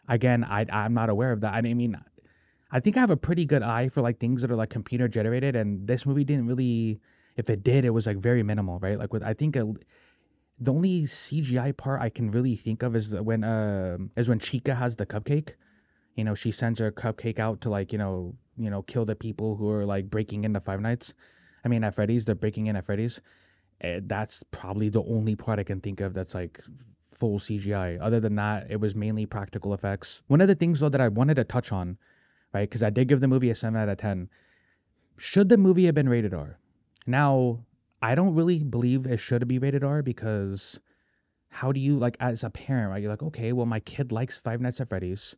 again, 0.07 0.43
I 0.43 0.65
I'm 0.71 0.93
not 0.93 1.09
aware 1.09 1.31
of 1.31 1.41
that. 1.41 1.53
I 1.53 1.61
mean, 1.61 1.97
I 2.71 2.79
think 2.79 2.97
I 2.97 2.99
have 2.99 3.09
a 3.09 3.17
pretty 3.17 3.45
good 3.45 3.63
eye 3.63 3.89
for 3.89 4.01
like 4.01 4.19
things 4.19 4.41
that 4.41 4.51
are 4.51 4.55
like 4.55 4.69
computer 4.69 5.07
generated, 5.07 5.55
and 5.55 5.87
this 5.87 6.05
movie 6.05 6.23
didn't 6.23 6.47
really. 6.47 6.99
If 7.35 7.49
it 7.49 7.63
did, 7.63 7.85
it 7.85 7.91
was 7.91 8.07
like 8.07 8.17
very 8.17 8.41
minimal, 8.41 8.79
right? 8.79 8.97
Like 8.97 9.13
with 9.13 9.23
I 9.23 9.33
think 9.33 9.55
a, 9.55 9.71
the 10.59 10.73
only 10.73 11.03
CGI 11.03 11.77
part 11.77 12.01
I 12.01 12.09
can 12.09 12.31
really 12.31 12.55
think 12.55 12.81
of 12.83 12.95
is 12.95 13.15
when 13.15 13.43
uh 13.43 13.97
is 14.15 14.27
when 14.27 14.39
Chica 14.39 14.75
has 14.75 14.95
the 14.95 15.05
cupcake. 15.05 15.53
You 16.15 16.23
know, 16.23 16.33
she 16.33 16.51
sends 16.51 16.79
her 16.79 16.91
cupcake 16.91 17.39
out 17.39 17.61
to 17.61 17.69
like 17.69 17.91
you 17.91 17.99
know 17.99 18.35
you 18.57 18.69
know 18.69 18.81
kill 18.81 19.05
the 19.05 19.15
people 19.15 19.55
who 19.55 19.69
are 19.69 19.85
like 19.85 20.09
breaking 20.09 20.43
into 20.43 20.59
Five 20.59 20.81
Nights. 20.81 21.13
I 21.63 21.69
mean, 21.69 21.83
at 21.83 21.95
Freddy's, 21.95 22.25
they're 22.25 22.35
breaking 22.35 22.67
in 22.67 22.75
at 22.75 22.85
Freddy's. 22.85 23.21
Eh, 23.81 23.99
that's 24.03 24.43
probably 24.51 24.89
the 24.89 25.03
only 25.03 25.35
part 25.35 25.59
I 25.59 25.63
can 25.63 25.79
think 25.79 26.01
of 26.01 26.13
that's 26.13 26.33
like 26.33 26.59
full 27.13 27.39
CGI. 27.39 27.99
Other 28.01 28.19
than 28.19 28.35
that, 28.35 28.67
it 28.69 28.79
was 28.79 28.95
mainly 28.95 29.25
practical 29.25 29.73
effects. 29.73 30.23
One 30.27 30.41
of 30.41 30.47
the 30.47 30.55
things 30.55 30.79
though 30.79 30.89
that 30.89 31.01
I 31.01 31.07
wanted 31.07 31.35
to 31.35 31.43
touch 31.43 31.71
on 31.71 31.97
right? 32.57 32.69
Because 32.69 32.83
I 32.83 32.89
did 32.89 33.07
give 33.07 33.21
the 33.21 33.27
movie 33.27 33.49
a 33.49 33.55
7 33.55 33.79
out 33.79 33.89
of 33.89 33.97
10. 33.97 34.29
Should 35.17 35.49
the 35.49 35.57
movie 35.57 35.85
have 35.85 35.95
been 35.95 36.09
rated 36.09 36.33
R? 36.33 36.59
Now, 37.05 37.63
I 38.01 38.15
don't 38.15 38.35
really 38.35 38.63
believe 38.63 39.05
it 39.05 39.17
should 39.17 39.47
be 39.47 39.59
rated 39.59 39.83
R 39.83 40.01
because 40.01 40.79
how 41.49 41.71
do 41.71 41.79
you, 41.79 41.97
like, 41.97 42.17
as 42.19 42.43
a 42.43 42.49
parent, 42.49 42.89
right? 42.91 43.01
You're 43.01 43.11
like, 43.11 43.23
okay, 43.23 43.53
well, 43.53 43.65
my 43.65 43.79
kid 43.79 44.11
likes 44.11 44.37
Five 44.37 44.61
Nights 44.61 44.81
at 44.81 44.89
Freddy's. 44.89 45.35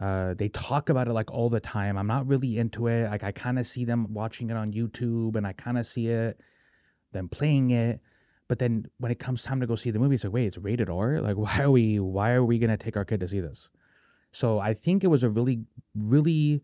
Uh, 0.00 0.34
they 0.34 0.48
talk 0.50 0.90
about 0.90 1.08
it 1.08 1.14
like 1.14 1.32
all 1.32 1.48
the 1.48 1.60
time. 1.60 1.96
I'm 1.96 2.06
not 2.06 2.26
really 2.26 2.58
into 2.58 2.86
it. 2.86 3.10
Like, 3.10 3.24
I 3.24 3.32
kind 3.32 3.58
of 3.58 3.66
see 3.66 3.84
them 3.84 4.12
watching 4.12 4.50
it 4.50 4.56
on 4.56 4.72
YouTube 4.72 5.36
and 5.36 5.46
I 5.46 5.52
kind 5.54 5.78
of 5.78 5.86
see 5.86 6.08
it, 6.08 6.38
them 7.12 7.28
playing 7.28 7.70
it. 7.70 8.00
But 8.48 8.58
then 8.58 8.86
when 8.98 9.10
it 9.10 9.18
comes 9.18 9.42
time 9.42 9.60
to 9.60 9.66
go 9.66 9.74
see 9.74 9.90
the 9.90 9.98
movie, 9.98 10.14
it's 10.14 10.24
like, 10.24 10.34
wait, 10.34 10.46
it's 10.46 10.58
rated 10.58 10.90
R? 10.90 11.20
Like, 11.20 11.36
why 11.44 11.60
are 11.60 11.70
we, 11.70 11.98
why 11.98 12.32
are 12.32 12.44
we 12.44 12.58
to 12.58 12.76
take 12.76 12.96
our 12.96 13.06
kid 13.06 13.20
to 13.20 13.28
see 13.28 13.40
this? 13.40 13.70
So 14.36 14.58
I 14.58 14.74
think 14.74 15.02
it 15.02 15.06
was 15.06 15.22
a 15.22 15.30
really, 15.30 15.64
really, 15.94 16.62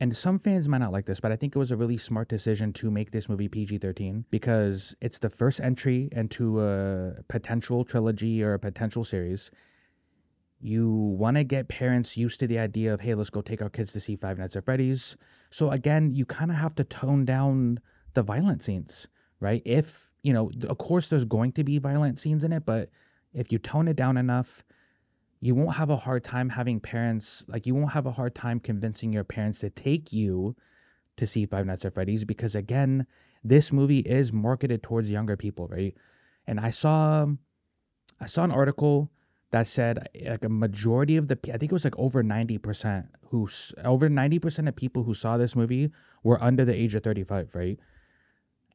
and 0.00 0.16
some 0.16 0.38
fans 0.38 0.66
might 0.66 0.78
not 0.78 0.92
like 0.92 1.04
this, 1.04 1.20
but 1.20 1.30
I 1.30 1.36
think 1.36 1.54
it 1.54 1.58
was 1.58 1.70
a 1.70 1.76
really 1.76 1.98
smart 1.98 2.30
decision 2.30 2.72
to 2.72 2.90
make 2.90 3.10
this 3.10 3.28
movie 3.28 3.48
PG 3.48 3.80
13 3.80 4.24
because 4.30 4.96
it's 5.02 5.18
the 5.18 5.28
first 5.28 5.60
entry 5.60 6.08
into 6.12 6.62
a 6.62 7.22
potential 7.28 7.84
trilogy 7.84 8.42
or 8.42 8.54
a 8.54 8.58
potential 8.58 9.04
series. 9.04 9.50
You 10.58 10.88
want 10.90 11.36
to 11.36 11.44
get 11.44 11.68
parents 11.68 12.16
used 12.16 12.40
to 12.40 12.46
the 12.46 12.58
idea 12.58 12.94
of, 12.94 13.02
hey, 13.02 13.14
let's 13.14 13.28
go 13.28 13.42
take 13.42 13.60
our 13.60 13.68
kids 13.68 13.92
to 13.92 14.00
see 14.00 14.16
Five 14.16 14.38
Nights 14.38 14.56
at 14.56 14.64
Freddy's. 14.64 15.18
So 15.50 15.70
again, 15.70 16.14
you 16.14 16.24
kind 16.24 16.50
of 16.50 16.56
have 16.56 16.74
to 16.76 16.84
tone 16.84 17.26
down 17.26 17.80
the 18.14 18.22
violent 18.22 18.62
scenes, 18.62 19.06
right? 19.38 19.60
If, 19.66 20.10
you 20.22 20.32
know, 20.32 20.50
of 20.66 20.78
course, 20.78 21.08
there's 21.08 21.26
going 21.26 21.52
to 21.52 21.62
be 21.62 21.76
violent 21.76 22.18
scenes 22.18 22.42
in 22.42 22.54
it, 22.54 22.64
but 22.64 22.88
if 23.34 23.52
you 23.52 23.58
tone 23.58 23.86
it 23.88 23.96
down 23.96 24.16
enough, 24.16 24.64
you 25.42 25.56
won't 25.56 25.74
have 25.74 25.90
a 25.90 25.96
hard 25.96 26.22
time 26.22 26.48
having 26.48 26.78
parents 26.78 27.44
like 27.48 27.66
you 27.66 27.74
won't 27.74 27.90
have 27.90 28.06
a 28.06 28.12
hard 28.12 28.32
time 28.32 28.60
convincing 28.60 29.12
your 29.12 29.24
parents 29.24 29.58
to 29.58 29.70
take 29.70 30.12
you 30.12 30.54
to 31.16 31.26
see 31.26 31.46
Five 31.46 31.66
Nights 31.66 31.84
at 31.84 31.94
Freddy's 31.94 32.24
because 32.24 32.54
again, 32.54 33.06
this 33.42 33.72
movie 33.72 33.98
is 33.98 34.32
marketed 34.32 34.84
towards 34.84 35.10
younger 35.10 35.36
people, 35.36 35.66
right? 35.66 35.96
And 36.46 36.60
I 36.60 36.70
saw 36.70 37.26
I 38.20 38.26
saw 38.26 38.44
an 38.44 38.52
article 38.52 39.10
that 39.50 39.66
said 39.66 40.08
like 40.24 40.44
a 40.44 40.48
majority 40.48 41.16
of 41.16 41.26
the 41.26 41.36
I 41.52 41.58
think 41.58 41.72
it 41.72 41.72
was 41.72 41.84
like 41.84 41.98
over 41.98 42.22
90% 42.22 43.08
who 43.30 43.48
over 43.84 44.08
90% 44.08 44.68
of 44.68 44.76
people 44.76 45.02
who 45.02 45.12
saw 45.12 45.36
this 45.36 45.56
movie 45.56 45.90
were 46.22 46.40
under 46.40 46.64
the 46.64 46.74
age 46.74 46.94
of 46.94 47.02
35, 47.02 47.52
right? 47.56 47.80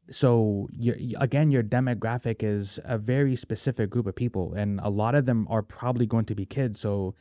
So 0.09 0.69
again 1.19 1.51
your 1.51 1.63
demographic 1.63 2.43
is 2.43 2.79
a 2.83 2.97
very 2.97 3.35
specific 3.35 3.89
group 3.89 4.07
of 4.07 4.15
people 4.15 4.53
and 4.53 4.79
a 4.81 4.89
lot 4.89 5.15
of 5.15 5.25
them 5.25 5.47
are 5.49 5.61
probably 5.61 6.05
going 6.05 6.25
to 6.25 6.35
be 6.35 6.45
kids. 6.45 6.79
So 6.79 7.15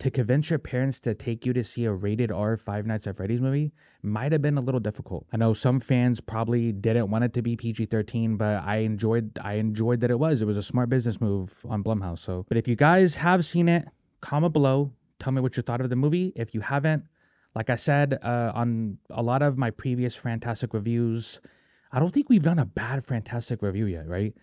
to 0.00 0.10
convince 0.10 0.48
your 0.48 0.58
parents 0.58 0.98
to 1.00 1.14
take 1.14 1.44
you 1.44 1.52
to 1.52 1.62
see 1.62 1.84
a 1.84 1.92
rated 1.92 2.32
R 2.32 2.56
Five 2.56 2.86
Nights 2.86 3.06
at 3.06 3.16
Freddy's 3.16 3.40
movie 3.40 3.72
might 4.02 4.32
have 4.32 4.40
been 4.40 4.56
a 4.56 4.60
little 4.60 4.80
difficult. 4.80 5.26
I 5.30 5.36
know 5.36 5.52
some 5.52 5.78
fans 5.78 6.20
probably 6.20 6.72
didn't 6.72 7.10
want 7.10 7.24
it 7.24 7.34
to 7.34 7.42
be 7.42 7.54
PG 7.54 7.86
thirteen, 7.86 8.36
but 8.36 8.64
I 8.64 8.76
enjoyed 8.78 9.38
I 9.42 9.54
enjoyed 9.54 10.00
that 10.00 10.10
it 10.10 10.18
was. 10.18 10.40
It 10.40 10.46
was 10.46 10.56
a 10.56 10.62
smart 10.62 10.88
business 10.88 11.20
move 11.20 11.54
on 11.68 11.84
Blumhouse. 11.84 12.20
So, 12.20 12.46
but 12.48 12.56
if 12.56 12.66
you 12.66 12.76
guys 12.76 13.16
have 13.16 13.44
seen 13.44 13.68
it, 13.68 13.88
comment 14.22 14.54
below. 14.54 14.90
Tell 15.18 15.32
me 15.32 15.42
what 15.42 15.58
you 15.58 15.62
thought 15.62 15.82
of 15.82 15.90
the 15.90 15.96
movie. 15.96 16.32
If 16.34 16.54
you 16.54 16.62
haven't, 16.62 17.04
like 17.54 17.68
I 17.68 17.76
said 17.76 18.18
uh, 18.22 18.52
on 18.54 18.96
a 19.10 19.22
lot 19.22 19.42
of 19.42 19.58
my 19.58 19.70
previous 19.70 20.18
FranTastic 20.18 20.72
reviews, 20.72 21.40
I 21.92 21.98
don't 21.98 22.10
think 22.10 22.28
we've 22.28 22.42
done 22.42 22.58
a 22.58 22.64
bad 22.64 23.04
FranTastic 23.04 23.62
review 23.62 23.86
yet, 23.86 24.06
right? 24.08 24.34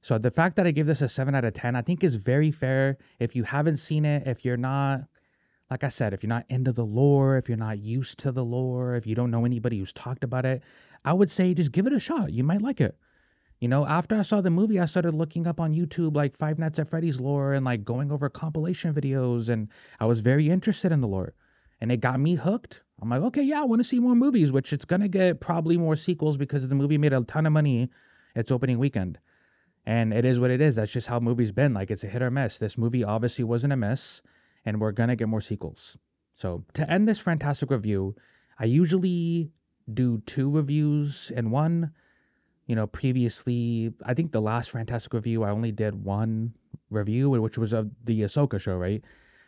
So 0.00 0.18
the 0.18 0.30
fact 0.30 0.56
that 0.56 0.66
I 0.66 0.70
give 0.70 0.86
this 0.86 1.02
a 1.02 1.08
7 1.08 1.34
out 1.34 1.44
of 1.44 1.54
10, 1.54 1.74
I 1.76 1.82
think 1.82 2.04
is 2.04 2.14
very 2.14 2.50
fair. 2.50 2.96
If 3.18 3.34
you 3.34 3.42
haven't 3.42 3.78
seen 3.78 4.04
it, 4.04 4.26
if 4.26 4.44
you're 4.44 4.56
not, 4.56 5.02
like 5.70 5.82
I 5.82 5.88
said, 5.88 6.14
if 6.14 6.22
you're 6.22 6.28
not 6.28 6.46
into 6.48 6.72
the 6.72 6.84
lore, 6.84 7.36
if 7.36 7.48
you're 7.48 7.58
not 7.58 7.78
used 7.78 8.18
to 8.20 8.32
the 8.32 8.44
lore, 8.44 8.94
if 8.94 9.06
you 9.06 9.14
don't 9.14 9.30
know 9.30 9.44
anybody 9.44 9.78
who's 9.78 9.92
talked 9.92 10.22
about 10.22 10.46
it, 10.46 10.62
I 11.04 11.12
would 11.12 11.30
say 11.30 11.54
just 11.54 11.72
give 11.72 11.86
it 11.86 11.92
a 11.92 12.00
shot. 12.00 12.32
You 12.32 12.44
might 12.44 12.62
like 12.62 12.80
it. 12.80 12.96
You 13.58 13.68
know, 13.68 13.86
after 13.86 14.14
I 14.14 14.22
saw 14.22 14.40
the 14.40 14.50
movie, 14.50 14.78
I 14.78 14.86
started 14.86 15.14
looking 15.14 15.46
up 15.46 15.60
on 15.60 15.74
YouTube 15.74 16.14
like 16.14 16.34
Five 16.34 16.58
Nights 16.58 16.78
at 16.78 16.88
Freddy's 16.88 17.20
lore 17.20 17.54
and 17.54 17.64
like 17.64 17.84
going 17.84 18.12
over 18.12 18.28
compilation 18.28 18.92
videos, 18.92 19.48
and 19.48 19.68
I 19.98 20.04
was 20.04 20.20
very 20.20 20.50
interested 20.50 20.92
in 20.92 21.00
the 21.00 21.08
lore. 21.08 21.34
And 21.80 21.92
it 21.92 21.98
got 21.98 22.20
me 22.20 22.34
hooked. 22.34 22.82
I'm 23.00 23.10
like, 23.10 23.22
okay, 23.22 23.42
yeah, 23.42 23.60
I 23.60 23.64
want 23.64 23.80
to 23.80 23.84
see 23.88 24.00
more 24.00 24.14
movies, 24.14 24.50
which 24.50 24.72
it's 24.72 24.84
gonna 24.84 25.08
get 25.08 25.40
probably 25.40 25.76
more 25.76 25.96
sequels 25.96 26.36
because 26.36 26.66
the 26.68 26.74
movie 26.74 26.98
made 26.98 27.12
a 27.12 27.20
ton 27.22 27.46
of 27.46 27.52
money 27.52 27.90
its 28.34 28.50
opening 28.50 28.78
weekend. 28.78 29.18
And 29.84 30.12
it 30.12 30.24
is 30.24 30.40
what 30.40 30.50
it 30.50 30.60
is. 30.60 30.76
That's 30.76 30.92
just 30.92 31.06
how 31.06 31.20
movies 31.20 31.52
been. 31.52 31.74
Like 31.74 31.90
it's 31.90 32.04
a 32.04 32.08
hit 32.08 32.22
or 32.22 32.30
miss. 32.30 32.58
This 32.58 32.78
movie 32.78 33.04
obviously 33.04 33.44
wasn't 33.44 33.72
a 33.72 33.76
miss, 33.76 34.22
and 34.64 34.80
we're 34.80 34.92
gonna 34.92 35.16
get 35.16 35.28
more 35.28 35.40
sequels. 35.40 35.96
So 36.32 36.64
to 36.74 36.90
end 36.90 37.06
this 37.06 37.22
FranTastic 37.22 37.70
review, 37.70 38.14
I 38.58 38.64
usually 38.64 39.50
do 39.92 40.18
two 40.26 40.50
reviews 40.50 41.30
in 41.34 41.50
one. 41.50 41.92
You 42.66 42.74
know, 42.74 42.86
previously, 42.86 43.92
I 44.04 44.14
think 44.14 44.32
the 44.32 44.40
last 44.40 44.72
FranTastic 44.72 45.12
review 45.12 45.44
I 45.44 45.50
only 45.50 45.72
did 45.72 46.04
one 46.04 46.54
review, 46.90 47.30
which 47.30 47.58
was 47.58 47.72
of 47.72 47.90
the 48.04 48.22
Ahsoka 48.22 48.60
show, 48.60 48.76
right? 48.76 49.02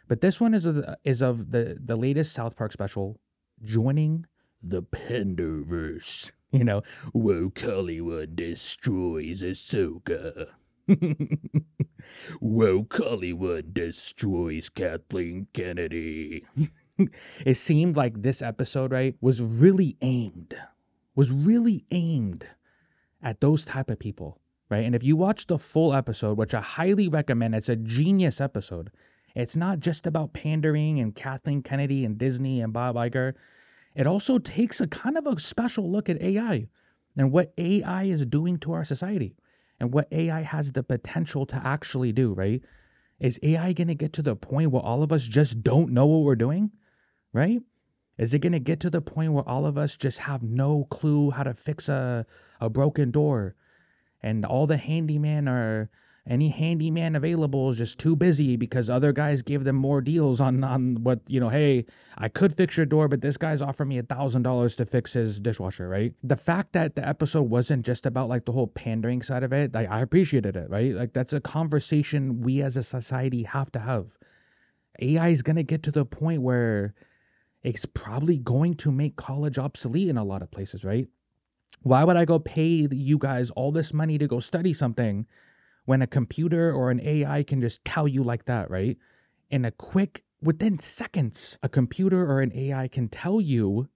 But 0.09 0.23
this 0.23 0.41
one 0.41 0.55
is 0.55 0.65
of 0.67 0.83
is 1.05 1.23
of 1.23 1.51
the 1.51 1.79
the 1.79 1.97
latest 1.97 2.33
South 2.33 2.57
Park 2.57 2.73
special, 2.73 3.21
joining 3.63 4.27
the 4.63 4.83
Panderverse. 4.83 6.33
You 6.51 6.65
know, 6.65 6.83
woke 7.13 7.61
Hollywood 7.61 8.35
destroys 8.35 9.43
Ahsoka. 9.43 10.47
woke 12.41 12.97
Hollywood 12.97 13.75
destroys 13.75 14.71
Kathleen 14.71 15.49
Kennedy. 15.53 16.47
it 17.45 17.59
seemed 17.59 17.97
like 17.97 18.23
this 18.23 18.41
episode, 18.41 18.93
right, 18.93 19.15
was 19.21 19.43
really 19.43 19.99
aimed, 20.01 20.55
was 21.15 21.31
really 21.31 21.85
aimed 21.91 22.47
at 23.23 23.43
those 23.43 23.67
type 23.67 23.91
of 23.91 23.99
people, 23.99 24.41
right? 24.71 24.87
And 24.87 24.95
if 24.95 25.03
you 25.03 25.17
watch 25.17 25.49
the 25.49 25.59
full 25.59 25.93
episode, 25.93 26.39
which 26.39 26.55
I 26.55 26.63
highly 26.63 27.09
recommend, 27.09 27.55
it's 27.57 27.69
a 27.69 27.77
genius 27.77 28.41
episode. 28.41 28.91
It's 29.39 29.57
not 29.57 29.79
just 29.79 30.05
about 30.05 30.33
pandering 30.33 30.99
and 30.99 31.15
Kathleen 31.15 31.63
Kennedy 31.63 32.05
and 32.05 32.19
Disney 32.19 32.61
and 32.61 32.73
Bob 32.73 32.97
Iger. 32.97 33.35
It 33.95 34.05
also 34.05 34.41
takes 34.41 34.81
a 34.81 34.89
kind 34.89 35.17
of 35.17 35.29
a 35.29 35.39
special 35.39 35.89
look 35.89 36.09
at 36.09 36.21
AI 36.21 36.67
and 37.17 37.31
what 37.31 37.53
AI 37.57 38.03
is 38.05 38.27
doing 38.27 38.59
to 38.59 38.73
our 38.73 38.85
society 38.85 39.37
and 39.79 39.95
what 39.95 40.09
AI 40.11 40.41
has 40.41 40.73
the 40.73 40.83
potential 40.83 41.47
to 41.47 41.63
actually 41.65 42.11
do, 42.11 42.33
right? 42.33 42.63
Is 43.21 43.39
AI 43.45 43.73
going 43.75 43.87
to 43.87 43.95
get 43.95 44.13
to 44.15 44.23
the 44.23 44.35
point 44.35 44.73
where 44.73 44.83
all 44.83 45.05
of 45.05 45.13
us 45.13 45.23
just 45.23 45.63
don't 45.63 45.93
know 45.93 46.07
what 46.07 46.25
we're 46.25 46.35
doing, 46.35 46.73
right? 47.33 47.61
Is 48.19 48.35
it 48.35 48.41
going 48.41 48.53
to 48.55 48.59
get 48.59 48.81
to 48.81 48.91
the 48.91 49.01
point 49.01 49.35
where 49.35 49.49
all 49.49 49.67
of 49.67 49.79
us 49.79 49.97
just 49.97 50.19
have 50.19 50.43
no 50.43 50.89
clue 50.91 51.31
how 51.31 51.45
to 51.45 51.55
fix 51.55 51.89
a, 51.89 52.27
a 52.61 52.69
broken 52.69 53.13
door 53.13 53.55
and 54.21 54.45
all 54.45 54.67
the 54.67 54.79
handyman 54.79 55.47
are 55.47 55.91
any 56.29 56.51
handyman 56.51 57.17
available 57.17 57.71
is 57.71 57.79
just 57.79 57.99
too 57.99 58.15
busy 58.15 58.57
because 58.57 58.91
other 58.91 59.13
guys 59.13 59.43
gave 59.43 59.65
them 59.65 59.77
more 59.77 60.01
deals 60.01 60.41
on 60.41 60.63
on 60.63 61.03
what 61.03 61.21
you 61.27 61.41
know 61.41 61.49
hey 61.49 61.85
i 62.19 62.29
could 62.29 62.55
fix 62.55 62.77
your 62.77 62.87
door 62.87 63.09
but 63.09 63.23
this 63.23 63.37
guy's 63.37 63.63
offering 63.63 63.89
me 63.89 63.99
a 63.99 64.03
thousand 64.03 64.43
dollars 64.43 64.77
to 64.77 64.85
fix 64.85 65.15
his 65.15 65.41
dishwasher 65.41 65.89
right? 65.89 66.13
The 66.23 66.37
fact 66.37 66.73
that 66.75 66.95
the 66.95 67.07
episode 67.07 67.43
wasn't 67.43 67.85
just 67.85 68.05
about 68.05 68.29
like 68.29 68.45
the 68.45 68.53
whole 68.53 68.67
pandering 68.67 69.23
side 69.23 69.43
of 69.43 69.53
it 69.53 69.73
like 69.73 69.89
i 69.91 70.01
appreciated 70.01 70.55
it 70.57 70.69
right? 70.69 70.95
Like 70.95 71.13
that's 71.15 71.33
a 71.33 71.41
conversation 71.41 72.43
we 72.43 72.63
as 72.63 72.77
a 72.77 72.83
society 72.83 73.43
have 73.45 73.73
to 73.73 73.79
have. 73.79 74.19
Ai 75.01 75.29
is 75.29 75.43
going 75.43 75.57
to 75.57 75.63
get 75.63 75.83
to 75.85 75.93
the 75.93 76.05
point 76.05 76.43
where 76.43 76.95
it's 77.63 77.87
probably 77.87 78.37
going 78.37 78.75
to 78.75 78.91
make 78.91 79.17
college 79.17 79.59
obsolete 79.59 80.09
in 80.09 80.17
a 80.19 80.25
lot 80.25 80.43
of 80.43 80.51
places 80.51 80.85
right? 80.85 81.09
Why 81.83 82.05
would 82.05 82.17
i 82.17 82.25
go 82.25 82.39
pay 82.39 82.87
you 82.91 83.17
guys 83.19 83.51
all 83.53 83.73
this 83.73 83.95
money 83.95 84.19
to 84.19 84.27
go 84.27 84.41
study 84.41 84.75
something 84.75 85.27
when 85.89 86.03
a 86.03 86.07
computer 86.07 86.71
or 86.71 86.91
an 86.91 87.01
AI 87.01 87.43
can 87.43 87.63
just 87.63 87.83
tell 87.83 88.07
you 88.07 88.23
like 88.23 88.45
that, 88.45 88.71
right? 88.71 88.99
In 89.49 89.65
a 89.65 89.71
quick, 89.71 90.23
within 90.43 90.79
seconds, 90.79 91.57
a 91.63 91.69
computer 91.71 92.31
or 92.31 92.43
an 92.43 92.53
AI 92.55 92.89
can 92.89 93.09
tell 93.09 93.41
you 93.41 93.89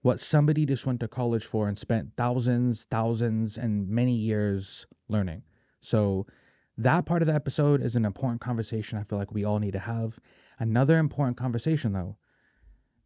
what 0.00 0.18
somebody 0.20 0.64
just 0.64 0.86
went 0.86 1.00
to 1.00 1.06
college 1.06 1.44
for 1.44 1.68
and 1.68 1.78
spent 1.78 2.12
thousands, 2.16 2.86
thousands, 2.90 3.58
and 3.58 3.86
many 3.90 4.14
years 4.14 4.86
learning. 5.06 5.42
So, 5.80 6.26
that 6.78 7.04
part 7.04 7.20
of 7.20 7.28
the 7.28 7.34
episode 7.34 7.82
is 7.82 7.94
an 7.94 8.06
important 8.06 8.40
conversation 8.40 8.96
I 8.96 9.02
feel 9.02 9.18
like 9.18 9.34
we 9.34 9.44
all 9.44 9.58
need 9.58 9.72
to 9.72 9.78
have. 9.80 10.18
Another 10.58 10.96
important 10.96 11.36
conversation, 11.36 11.92
though, 11.92 12.16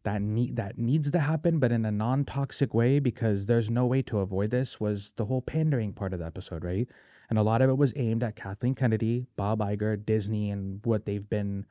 that 0.03 0.21
need 0.21 0.55
that 0.55 0.77
needs 0.77 1.11
to 1.11 1.19
happen, 1.19 1.59
but 1.59 1.73
in 1.73 1.83
a 1.83 1.91
non-toxic 1.91 2.73
way, 2.73 2.99
because 2.99 3.47
there's 3.47 3.69
no 3.69 3.85
way 3.85 4.01
to 4.03 4.19
avoid 4.19 4.49
this, 4.49 4.79
was 4.79 5.11
the 5.17 5.25
whole 5.25 5.41
pandering 5.41 5.91
part 5.91 6.13
of 6.13 6.19
the 6.19 6.25
episode, 6.25 6.63
right? 6.63 6.87
And 7.31 7.39
a 7.39 7.43
lot 7.43 7.61
of 7.61 7.69
it 7.69 7.77
was 7.77 7.93
aimed 7.95 8.23
at 8.23 8.35
Kathleen 8.35 8.75
Kennedy, 8.75 9.25
Bob 9.37 9.59
Iger, 9.59 10.05
Disney, 10.05 10.51
and 10.51 10.85
what 10.85 11.05
they've 11.05 11.29
been, 11.29 11.65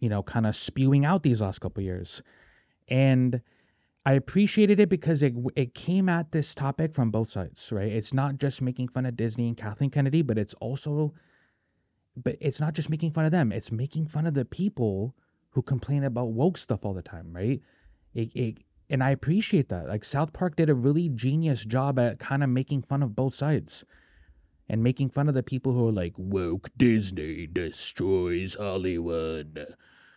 you 0.00 0.08
know, 0.10 0.22
kind 0.22 0.46
of 0.46 0.54
spewing 0.54 1.06
out 1.06 1.22
these 1.22 1.40
last 1.40 1.60
couple 1.60 1.82
years. 1.82 2.22
And 2.88 3.40
I 4.04 4.12
appreciated 4.12 4.78
it 4.78 4.90
because 4.90 5.22
it 5.22 5.34
it 5.56 5.74
came 5.74 6.10
at 6.10 6.32
this 6.32 6.54
topic 6.54 6.92
from 6.92 7.10
both 7.10 7.30
sides, 7.30 7.72
right? 7.72 7.90
It's 7.90 8.12
not 8.12 8.36
just 8.36 8.60
making 8.60 8.88
fun 8.88 9.06
of 9.06 9.16
Disney 9.16 9.48
and 9.48 9.56
Kathleen 9.56 9.88
Kennedy, 9.88 10.20
but 10.20 10.36
it's 10.36 10.52
also 10.60 11.14
but 12.14 12.36
it's 12.38 12.60
not 12.60 12.74
just 12.74 12.90
making 12.90 13.12
fun 13.12 13.24
of 13.24 13.32
them. 13.32 13.50
It's 13.50 13.72
making 13.72 14.08
fun 14.08 14.26
of 14.26 14.34
the 14.34 14.44
people 14.44 15.16
who 15.52 15.62
complain 15.62 16.04
about 16.04 16.32
woke 16.32 16.58
stuff 16.58 16.84
all 16.84 16.92
the 16.92 17.00
time, 17.00 17.32
right? 17.32 17.62
It, 18.12 18.36
it 18.36 18.58
and 18.90 19.02
I 19.02 19.08
appreciate 19.08 19.70
that. 19.70 19.88
Like 19.88 20.04
South 20.04 20.34
Park 20.34 20.56
did 20.56 20.68
a 20.68 20.74
really 20.74 21.08
genius 21.08 21.64
job 21.64 21.98
at 21.98 22.18
kind 22.18 22.44
of 22.44 22.50
making 22.50 22.82
fun 22.82 23.02
of 23.02 23.16
both 23.16 23.34
sides 23.34 23.86
and 24.68 24.82
making 24.82 25.10
fun 25.10 25.28
of 25.28 25.34
the 25.34 25.42
people 25.42 25.72
who 25.72 25.88
are 25.88 25.92
like, 25.92 26.14
woke 26.16 26.70
Disney 26.76 27.46
destroys 27.46 28.54
Hollywood. 28.54 29.74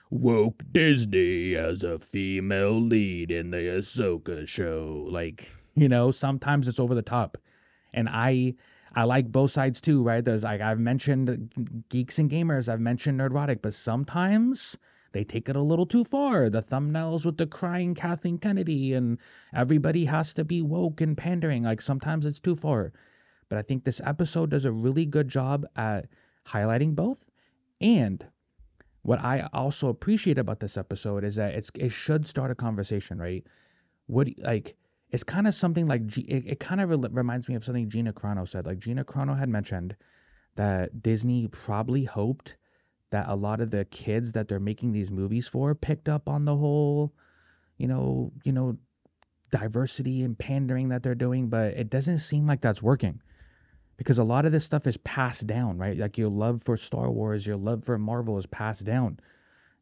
Woke 0.10 0.64
Disney 0.72 1.56
as 1.56 1.84
a 1.84 1.98
female 1.98 2.82
lead 2.82 3.32
in 3.32 3.52
the 3.52 3.58
Ahsoka 3.58 4.46
show. 4.46 5.08
Like, 5.10 5.52
you 5.76 5.88
know, 5.88 6.12
sometimes 6.12 6.68
it's 6.68 6.80
over 6.80 6.94
the 6.94 7.02
top. 7.02 7.38
And 7.94 8.10
I 8.10 8.56
I 8.94 9.06
like 9.06 9.32
both 9.32 9.52
sides 9.52 9.80
too, 9.80 10.04
right? 10.04 10.24
There's 10.24 10.44
like 10.44 10.60
I've 10.60 10.80
mentioned 10.80 11.86
geeks 11.90 12.20
and 12.20 12.30
gamers, 12.30 12.68
I've 12.68 12.82
mentioned 12.82 13.22
nerdrotic, 13.22 13.62
but 13.62 13.74
sometimes 13.74 14.78
they 15.14 15.24
take 15.24 15.48
it 15.48 15.56
a 15.56 15.62
little 15.62 15.86
too 15.86 16.04
far. 16.04 16.50
The 16.50 16.62
thumbnails 16.62 17.26
with 17.26 17.38
the 17.38 17.48
crying 17.48 17.96
Kathleen 17.96 18.38
Kennedy 18.38 18.94
and 18.94 19.18
everybody 19.54 20.06
has 20.06 20.34
to 20.34 20.44
be 20.44 20.62
woke 20.62 21.00
and 21.00 21.18
pandering. 21.18 21.64
Like 21.64 21.82
sometimes 21.82 22.26
it's 22.26 22.40
too 22.40 22.56
far. 22.56 22.92
But 23.52 23.58
I 23.58 23.64
think 23.64 23.84
this 23.84 24.00
episode 24.06 24.52
does 24.52 24.64
a 24.64 24.72
really 24.72 25.06
good 25.06 25.28
job 25.28 25.66
at 25.76 26.08
highlighting 26.48 26.96
both. 26.96 27.30
And 27.82 28.26
what 29.02 29.20
I 29.20 29.50
also 29.52 29.90
appreciate 29.90 30.38
about 30.38 30.62
this 30.62 30.78
episode 30.78 31.26
is 31.26 31.36
that 31.36 31.54
it's 31.54 31.70
it 31.76 31.92
should 31.92 32.26
start 32.26 32.50
a 32.50 32.56
conversation, 32.56 33.20
right? 33.20 33.46
What 34.08 34.30
like 34.38 34.78
it's 35.10 35.26
kind 35.26 35.48
of 35.48 35.54
something 35.54 35.86
like 35.86 36.18
it, 36.18 36.46
it 36.48 36.60
kind 36.62 36.80
of 36.80 36.92
re- 36.92 37.10
reminds 37.12 37.50
me 37.50 37.56
of 37.56 37.66
something 37.66 37.90
Gina 37.90 38.14
Carano 38.14 38.48
said. 38.48 38.66
Like 38.66 38.80
Gina 38.80 39.04
Carano 39.04 39.38
had 39.38 39.50
mentioned 39.50 39.98
that 40.56 41.04
Disney 41.04 41.50
probably 41.50 42.06
hoped 42.06 42.56
that 43.10 43.28
a 43.28 43.36
lot 43.36 43.60
of 43.60 43.70
the 43.70 43.84
kids 43.84 44.32
that 44.32 44.48
they're 44.48 44.62
making 44.62 44.94
these 44.94 45.12
movies 45.12 45.46
for 45.46 45.76
picked 45.76 46.08
up 46.08 46.30
on 46.30 46.46
the 46.46 46.56
whole, 46.56 47.12
you 47.78 47.90
know, 47.90 48.32
you 48.46 48.54
know, 48.54 48.78
diversity 49.52 50.22
and 50.24 50.40
pandering 50.40 50.88
that 50.88 51.04
they're 51.04 51.16
doing, 51.16 51.50
but 51.50 51.74
it 51.74 51.90
doesn't 51.90 52.20
seem 52.20 52.48
like 52.48 52.62
that's 52.62 52.82
working. 52.82 53.22
Because 54.02 54.18
a 54.18 54.24
lot 54.24 54.48
of 54.48 54.52
this 54.52 54.66
stuff 54.66 54.88
is 54.88 54.98
passed 54.98 55.46
down, 55.46 55.78
right? 55.78 55.96
Like 55.96 56.18
your 56.18 56.32
love 56.32 56.64
for 56.64 56.76
Star 56.76 57.12
Wars, 57.12 57.46
your 57.46 57.56
love 57.56 57.84
for 57.84 58.00
Marvel 58.00 58.40
is 58.40 58.48
passed 58.48 58.84
down. 58.84 59.20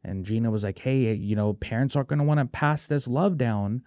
And 0.04 0.26
Gina 0.26 0.52
was 0.52 0.62
like, 0.62 0.78
"Hey, 0.80 1.14
you 1.14 1.38
know, 1.38 1.54
parents 1.54 1.96
aren't 1.96 2.10
going 2.10 2.20
to 2.20 2.26
want 2.26 2.42
to 2.42 2.46
pass 2.46 2.86
this 2.86 3.08
love 3.08 3.38
down 3.38 3.82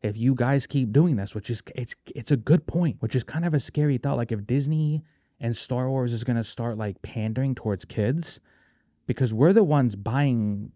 if 0.00 0.16
you 0.16 0.34
guys 0.34 0.66
keep 0.66 0.90
doing 0.90 1.16
this," 1.16 1.34
which 1.34 1.50
is 1.50 1.62
it's 1.74 1.94
it's 2.14 2.30
a 2.30 2.36
good 2.38 2.66
point, 2.66 2.96
which 3.00 3.14
is 3.14 3.24
kind 3.24 3.44
of 3.44 3.52
a 3.52 3.60
scary 3.60 3.98
thought. 3.98 4.16
Like 4.16 4.32
if 4.32 4.46
Disney 4.46 5.02
and 5.38 5.54
Star 5.54 5.90
Wars 5.90 6.14
is 6.14 6.24
going 6.24 6.38
to 6.38 6.44
start 6.44 6.78
like 6.78 7.02
pandering 7.02 7.54
towards 7.54 7.84
kids 7.84 8.40
because 9.04 9.34
we're 9.34 9.52
the 9.52 9.64
ones 9.64 9.96
buying 9.96 10.72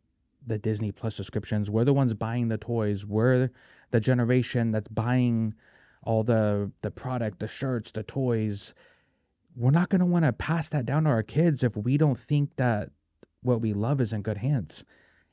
the 0.46 0.58
Disney 0.58 0.92
Plus 0.92 1.14
subscriptions, 1.14 1.70
we're 1.70 1.84
the 1.84 1.94
ones 1.94 2.12
buying 2.12 2.48
the 2.48 2.58
toys, 2.58 3.06
we're 3.06 3.50
the 3.90 4.00
generation 4.00 4.70
that's 4.70 4.88
buying 4.88 5.54
all 6.02 6.22
the 6.22 6.70
the 6.82 6.90
product, 6.90 7.38
the 7.38 7.48
shirts, 7.48 7.90
the 7.92 8.02
toys. 8.02 8.74
We're 9.58 9.72
not 9.72 9.88
going 9.88 9.98
to 9.98 10.06
want 10.06 10.24
to 10.24 10.32
pass 10.32 10.68
that 10.68 10.86
down 10.86 11.02
to 11.04 11.10
our 11.10 11.24
kids 11.24 11.64
if 11.64 11.76
we 11.76 11.98
don't 11.98 12.18
think 12.18 12.54
that 12.56 12.90
what 13.42 13.60
we 13.60 13.72
love 13.72 14.00
is 14.00 14.12
in 14.12 14.22
good 14.22 14.36
hands. 14.38 14.84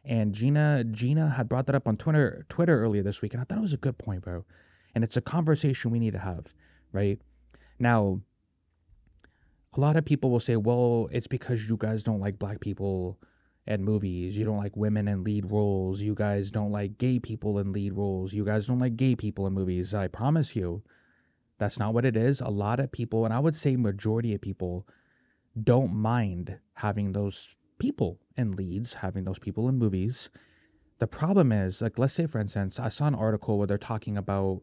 And 0.04 0.34
Gina 0.34 0.84
Gina 0.84 1.30
had 1.30 1.48
brought 1.48 1.68
that 1.68 1.76
up 1.76 1.88
on 1.88 1.96
Twitter 1.96 2.46
Twitter 2.50 2.82
earlier 2.82 3.04
this 3.04 3.22
week, 3.22 3.34
and 3.34 3.42
I 3.42 3.46
thought 3.46 3.60
it 3.60 3.62
was 3.62 3.74
a 3.74 3.78
good 3.78 4.00
point, 4.00 4.24
bro. 4.24 4.44
And 4.96 5.04
it's 5.04 5.18
a 5.18 5.22
conversation 5.22 5.92
we 5.92 6.00
need 6.00 6.14
to 6.14 6.20
have, 6.20 6.54
right? 6.92 7.20
Now, 7.78 8.22
a 9.74 9.80
lot 9.80 9.96
of 9.96 10.06
people 10.06 10.32
will 10.32 10.40
say, 10.40 10.56
well, 10.56 11.08
it's 11.12 11.28
because 11.28 11.68
you 11.68 11.78
guys 11.78 12.02
don't 12.02 12.20
like 12.20 12.40
black 12.40 12.62
people 12.62 13.20
in 13.68 13.84
movies. 13.84 14.38
You 14.38 14.46
don't 14.46 14.58
like 14.58 14.76
women 14.76 15.08
in 15.08 15.24
lead 15.24 15.52
roles. 15.52 16.02
You 16.02 16.16
guys 16.16 16.50
don't 16.50 16.72
like 16.72 16.98
gay 16.98 17.20
people 17.20 17.60
in 17.60 17.74
lead 17.74 17.94
roles. 17.94 18.34
You 18.34 18.46
guys 18.46 18.66
don't 18.66 18.80
like 18.80 18.96
gay 18.96 19.16
people 19.16 19.46
in 19.46 19.54
movies. 19.54 19.94
I 19.94 20.08
promise 20.08 20.56
you, 20.56 20.82
that's 21.58 21.80
not 21.80 21.94
what 21.94 22.06
it 22.06 22.18
is. 22.18 22.42
A 22.42 22.50
lot 22.50 22.80
of 22.80 22.92
people, 22.92 23.26
and 23.26 23.34
I 23.34 23.40
would 23.40 23.56
say 23.56 23.76
majority 23.76 24.34
of 24.34 24.42
people, 24.42 24.88
don't 25.64 25.94
mind 25.94 26.58
having 26.74 27.14
those 27.14 27.56
people 27.80 28.20
in 28.38 28.52
leads, 28.52 28.96
having 28.96 29.24
those 29.24 29.40
people 29.40 29.70
in 29.70 29.78
movies. 29.78 30.30
The 31.00 31.08
problem 31.08 31.52
is, 31.52 31.82
like, 31.82 31.98
let's 31.98 32.14
say, 32.14 32.26
for 32.26 32.40
instance, 32.40 32.80
I 32.80 32.90
saw 32.90 33.08
an 33.08 33.16
article 33.16 33.58
where 33.58 33.68
they're 33.68 33.78
talking 33.78 34.18
about, 34.18 34.62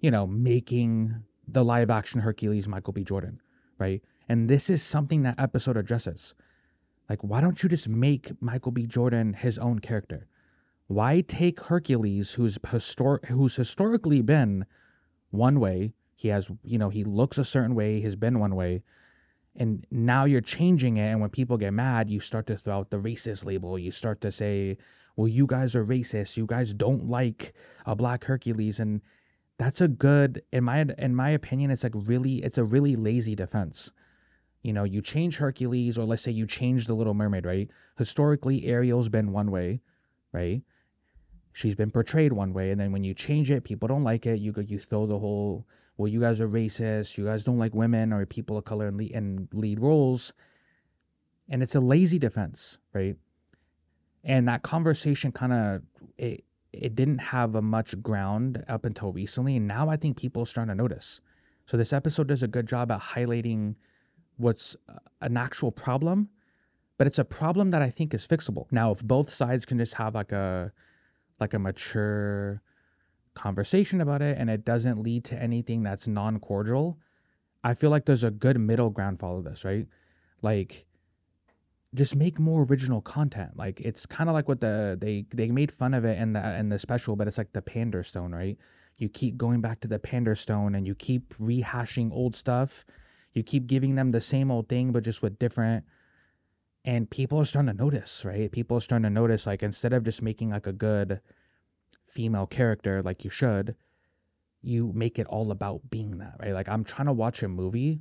you 0.00 0.10
know, 0.10 0.26
making 0.26 1.22
the 1.46 1.64
live 1.64 1.90
action 1.90 2.20
Hercules 2.20 2.68
Michael 2.68 2.92
B. 2.92 3.04
Jordan, 3.04 3.40
right? 3.78 4.02
And 4.28 4.48
this 4.48 4.70
is 4.70 4.82
something 4.82 5.22
that 5.22 5.38
episode 5.40 5.76
addresses. 5.76 6.34
Like, 7.08 7.22
why 7.22 7.40
don't 7.40 7.62
you 7.62 7.68
just 7.68 7.88
make 7.88 8.40
Michael 8.40 8.70
B. 8.70 8.86
Jordan 8.86 9.34
his 9.34 9.58
own 9.58 9.80
character? 9.80 10.28
Why 10.86 11.20
take 11.22 11.60
Hercules, 11.60 12.32
who's 12.32 12.58
histor- 12.58 13.24
who's 13.26 13.56
historically 13.56 14.22
been 14.22 14.66
one 15.30 15.58
way? 15.58 15.92
He 16.20 16.28
has, 16.28 16.50
you 16.62 16.78
know, 16.78 16.90
he 16.90 17.04
looks 17.04 17.38
a 17.38 17.44
certain 17.44 17.74
way, 17.74 18.00
has 18.02 18.16
been 18.16 18.38
one 18.38 18.54
way, 18.54 18.82
and 19.56 19.86
now 19.90 20.24
you're 20.24 20.40
changing 20.40 20.96
it. 20.96 21.08
And 21.10 21.20
when 21.20 21.30
people 21.30 21.56
get 21.56 21.72
mad, 21.72 22.10
you 22.10 22.20
start 22.20 22.46
to 22.48 22.56
throw 22.56 22.78
out 22.78 22.90
the 22.90 22.98
racist 22.98 23.44
label. 23.44 23.78
You 23.78 23.90
start 23.90 24.20
to 24.20 24.32
say, 24.32 24.76
"Well, 25.16 25.28
you 25.28 25.46
guys 25.46 25.74
are 25.74 25.84
racist. 25.84 26.36
You 26.36 26.46
guys 26.46 26.74
don't 26.74 27.08
like 27.08 27.54
a 27.86 27.96
black 27.96 28.24
Hercules," 28.24 28.80
and 28.80 29.00
that's 29.58 29.80
a 29.80 29.88
good, 29.88 30.42
in 30.52 30.64
my 30.64 30.84
in 30.98 31.14
my 31.14 31.30
opinion, 31.30 31.70
it's 31.70 31.84
like 31.84 31.94
really, 31.94 32.42
it's 32.42 32.58
a 32.58 32.64
really 32.64 32.96
lazy 32.96 33.34
defense 33.34 33.90
you 34.62 34.72
know, 34.72 34.84
you 34.84 35.00
change 35.00 35.36
Hercules, 35.36 35.96
or 35.96 36.04
let's 36.04 36.22
say 36.22 36.32
you 36.32 36.46
change 36.46 36.86
the 36.86 36.94
Little 36.94 37.14
Mermaid, 37.14 37.46
right? 37.46 37.70
Historically, 37.96 38.66
Ariel's 38.66 39.08
been 39.08 39.32
one 39.32 39.50
way, 39.50 39.80
right? 40.32 40.62
She's 41.52 41.74
been 41.74 41.90
portrayed 41.90 42.32
one 42.32 42.52
way, 42.52 42.70
and 42.70 42.80
then 42.80 42.92
when 42.92 43.02
you 43.02 43.14
change 43.14 43.50
it, 43.50 43.64
people 43.64 43.88
don't 43.88 44.04
like 44.04 44.26
it. 44.26 44.38
You 44.38 44.52
go, 44.52 44.60
you 44.60 44.78
throw 44.78 45.06
the 45.06 45.18
whole, 45.18 45.66
well, 46.00 46.08
you 46.08 46.18
guys 46.18 46.40
are 46.40 46.48
racist. 46.48 47.18
You 47.18 47.26
guys 47.26 47.44
don't 47.44 47.58
like 47.58 47.74
women 47.74 48.10
or 48.10 48.24
people 48.24 48.56
of 48.56 48.64
color 48.64 48.88
in 48.88 48.96
lead, 48.96 49.10
in 49.10 49.48
lead 49.52 49.80
roles, 49.80 50.32
and 51.50 51.62
it's 51.62 51.74
a 51.74 51.80
lazy 51.80 52.18
defense, 52.18 52.78
right? 52.94 53.16
And 54.24 54.48
that 54.48 54.62
conversation 54.62 55.30
kind 55.30 55.52
of 55.52 55.82
it 56.16 56.44
it 56.72 56.94
didn't 56.94 57.18
have 57.18 57.54
a 57.54 57.60
much 57.60 58.00
ground 58.00 58.64
up 58.66 58.86
until 58.86 59.12
recently, 59.12 59.56
and 59.56 59.68
now 59.68 59.90
I 59.90 59.98
think 59.98 60.16
people 60.16 60.42
are 60.42 60.46
starting 60.46 60.70
to 60.70 60.74
notice. 60.74 61.20
So 61.66 61.76
this 61.76 61.92
episode 61.92 62.28
does 62.28 62.42
a 62.42 62.48
good 62.48 62.66
job 62.66 62.90
at 62.90 63.00
highlighting 63.00 63.74
what's 64.38 64.76
an 65.20 65.36
actual 65.36 65.70
problem, 65.70 66.30
but 66.96 67.08
it's 67.08 67.18
a 67.18 67.26
problem 67.26 67.72
that 67.72 67.82
I 67.82 67.90
think 67.90 68.14
is 68.14 68.26
fixable. 68.26 68.64
Now, 68.70 68.90
if 68.92 69.02
both 69.02 69.30
sides 69.30 69.66
can 69.66 69.76
just 69.76 69.92
have 69.96 70.14
like 70.14 70.32
a 70.32 70.72
like 71.40 71.52
a 71.52 71.58
mature 71.58 72.62
conversation 73.40 74.00
about 74.00 74.22
it 74.22 74.38
and 74.38 74.50
it 74.50 74.64
doesn't 74.64 75.02
lead 75.02 75.24
to 75.26 75.42
anything 75.42 75.82
that's 75.82 76.06
non-cordial, 76.06 76.98
I 77.64 77.74
feel 77.74 77.90
like 77.90 78.06
there's 78.06 78.24
a 78.24 78.30
good 78.30 78.58
middle 78.58 78.90
ground 78.90 79.20
follow 79.20 79.42
this, 79.42 79.64
right? 79.64 79.86
Like 80.42 80.86
just 81.94 82.14
make 82.14 82.38
more 82.38 82.62
original 82.64 83.00
content. 83.00 83.56
Like 83.56 83.80
it's 83.80 84.06
kind 84.06 84.30
of 84.30 84.34
like 84.34 84.48
what 84.48 84.60
the 84.60 84.96
they 85.00 85.26
they 85.34 85.50
made 85.50 85.72
fun 85.72 85.94
of 85.94 86.04
it 86.04 86.18
in 86.18 86.32
the 86.34 86.56
in 86.56 86.68
the 86.68 86.78
special, 86.78 87.16
but 87.16 87.28
it's 87.28 87.38
like 87.38 87.52
the 87.52 87.62
Pander 87.62 88.02
Stone, 88.02 88.32
right? 88.32 88.56
You 88.96 89.08
keep 89.08 89.36
going 89.36 89.60
back 89.60 89.80
to 89.80 89.88
the 89.88 89.98
Pander 89.98 90.34
Stone 90.34 90.74
and 90.74 90.86
you 90.86 90.94
keep 90.94 91.34
rehashing 91.38 92.12
old 92.12 92.36
stuff 92.36 92.84
you 93.32 93.42
keep 93.42 93.66
giving 93.66 93.94
them 93.94 94.10
the 94.10 94.20
same 94.20 94.50
old 94.50 94.68
thing, 94.68 94.92
but 94.92 95.04
just 95.04 95.22
with 95.22 95.38
different. 95.38 95.84
And 96.84 97.08
people 97.08 97.38
are 97.38 97.44
starting 97.44 97.76
to 97.76 97.82
notice, 97.82 98.24
right? 98.24 98.50
People 98.50 98.78
are 98.78 98.80
starting 98.80 99.04
to 99.04 99.10
notice, 99.10 99.46
like, 99.46 99.62
instead 99.62 99.92
of 99.92 100.02
just 100.02 100.22
making 100.22 100.50
like 100.50 100.66
a 100.66 100.72
good 100.72 101.20
female 102.10 102.46
character, 102.46 103.02
like 103.02 103.24
you 103.24 103.30
should, 103.30 103.76
you 104.62 104.92
make 104.94 105.18
it 105.18 105.26
all 105.26 105.50
about 105.50 105.90
being 105.90 106.18
that, 106.18 106.36
right? 106.40 106.52
Like, 106.52 106.68
I'm 106.68 106.84
trying 106.84 107.06
to 107.06 107.12
watch 107.12 107.42
a 107.42 107.48
movie. 107.48 108.00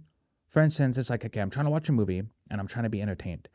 For 0.50 0.62
instance, 0.62 0.98
it's 0.98 1.10
like, 1.10 1.24
okay, 1.26 1.39
I'm 1.39 1.50
trying 1.50 1.65
to 1.65 1.72
watch 1.72 1.89
a 1.89 1.93
movie 1.93 2.24
and 2.50 2.60
I'm 2.60 2.67
trying 2.67 2.84
to 2.84 2.89
be 2.89 3.02
entertained. 3.02 3.48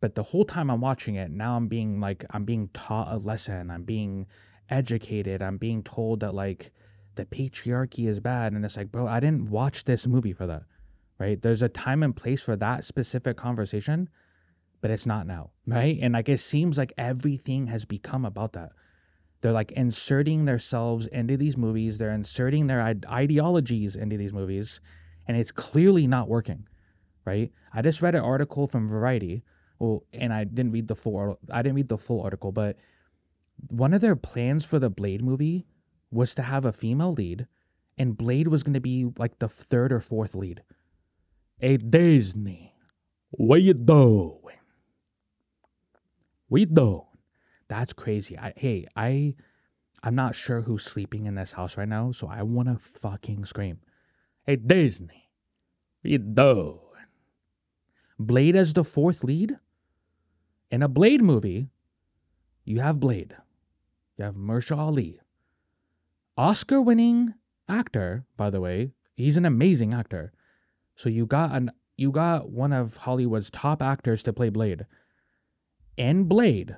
But 0.00 0.14
the 0.14 0.22
whole 0.22 0.44
time 0.44 0.70
I'm 0.70 0.80
watching 0.80 1.14
it, 1.14 1.30
now 1.30 1.56
I'm 1.56 1.68
being 1.68 2.00
like, 2.00 2.24
I'm 2.30 2.44
being 2.44 2.68
taught 2.74 3.12
a 3.12 3.18
lesson. 3.18 3.70
I'm 3.70 3.84
being 3.84 4.26
educated. 4.68 5.42
I'm 5.42 5.58
being 5.58 5.82
told 5.82 6.20
that, 6.20 6.34
like, 6.34 6.72
the 7.14 7.24
patriarchy 7.24 8.08
is 8.08 8.18
bad. 8.18 8.52
And 8.52 8.64
it's 8.64 8.76
like, 8.76 8.90
bro, 8.90 9.06
I 9.06 9.20
didn't 9.20 9.50
watch 9.50 9.84
this 9.84 10.06
movie 10.06 10.32
for 10.32 10.46
that 10.46 10.64
right? 11.22 11.40
There's 11.40 11.62
a 11.62 11.68
time 11.68 12.02
and 12.02 12.14
place 12.14 12.42
for 12.42 12.56
that 12.56 12.84
specific 12.84 13.36
conversation, 13.36 14.08
but 14.80 14.90
it's 14.90 15.06
not 15.06 15.26
now, 15.26 15.50
right? 15.66 15.98
And 16.02 16.14
like 16.14 16.28
it 16.28 16.40
seems 16.40 16.76
like 16.76 16.92
everything 16.98 17.68
has 17.68 17.84
become 17.84 18.24
about 18.24 18.52
that. 18.54 18.72
They're 19.42 19.52
like 19.52 19.72
inserting 19.72 20.46
themselves 20.46 21.06
into 21.08 21.36
these 21.36 21.56
movies, 21.56 21.98
they're 21.98 22.12
inserting 22.12 22.66
their 22.68 22.80
ideologies 22.80 23.96
into 23.96 24.16
these 24.16 24.32
movies, 24.32 24.80
and 25.26 25.36
it's 25.36 25.52
clearly 25.52 26.06
not 26.06 26.28
working, 26.28 26.66
right? 27.26 27.52
I 27.74 27.82
just 27.82 28.00
read 28.00 28.14
an 28.14 28.22
article 28.22 28.66
from 28.66 28.88
Variety. 28.88 29.42
Well, 29.78 30.04
and 30.12 30.32
I 30.32 30.44
didn't 30.44 30.72
read 30.72 30.88
the 30.88 30.94
full 30.94 31.38
I 31.50 31.60
didn't 31.62 31.76
read 31.76 31.88
the 31.88 31.98
full 31.98 32.22
article, 32.22 32.52
but 32.52 32.76
one 33.68 33.92
of 33.92 34.00
their 34.00 34.16
plans 34.16 34.64
for 34.64 34.78
the 34.78 34.90
Blade 34.90 35.22
movie 35.22 35.66
was 36.10 36.34
to 36.36 36.42
have 36.42 36.64
a 36.64 36.72
female 36.72 37.12
lead 37.12 37.46
and 37.98 38.16
Blade 38.16 38.48
was 38.48 38.62
going 38.62 38.74
to 38.74 38.80
be 38.80 39.08
like 39.18 39.38
the 39.38 39.48
third 39.48 39.92
or 39.92 40.00
fourth 40.00 40.34
lead 40.34 40.62
a 41.60 41.76
Disney. 41.76 42.74
What 43.30 43.62
you 43.62 43.74
doing? 43.74 44.38
We 46.48 46.64
doing? 46.64 47.11
That's 47.72 47.94
crazy. 47.94 48.36
I, 48.36 48.52
hey, 48.54 48.86
I, 48.94 49.34
I'm 50.02 50.14
not 50.14 50.34
sure 50.34 50.60
who's 50.60 50.84
sleeping 50.84 51.24
in 51.24 51.36
this 51.36 51.52
house 51.52 51.78
right 51.78 51.88
now, 51.88 52.12
so 52.12 52.28
I 52.28 52.42
want 52.42 52.68
to 52.68 52.76
fucking 52.76 53.46
scream. 53.46 53.78
Hey, 54.44 54.56
Disney. 54.56 55.30
You 56.02 56.18
doing? 56.18 56.80
Blade 58.18 58.56
as 58.56 58.74
the 58.74 58.84
fourth 58.84 59.24
lead? 59.24 59.56
In 60.70 60.82
a 60.82 60.88
Blade 60.88 61.22
movie, 61.22 61.70
you 62.66 62.80
have 62.80 63.00
Blade. 63.00 63.34
You 64.18 64.26
have 64.26 64.34
Mahershala 64.34 64.78
Ali. 64.78 65.20
Oscar 66.36 66.82
winning 66.82 67.32
actor, 67.70 68.26
by 68.36 68.50
the 68.50 68.60
way. 68.60 68.92
He's 69.14 69.38
an 69.38 69.46
amazing 69.46 69.94
actor. 69.94 70.34
So 70.94 71.08
you 71.08 71.24
got 71.24 71.52
an 71.52 71.70
you 71.96 72.10
got 72.10 72.50
one 72.50 72.74
of 72.74 72.98
Hollywood's 72.98 73.50
top 73.50 73.80
actors 73.80 74.22
to 74.24 74.34
play 74.34 74.50
Blade. 74.50 74.84
And 75.96 76.28
Blade. 76.28 76.76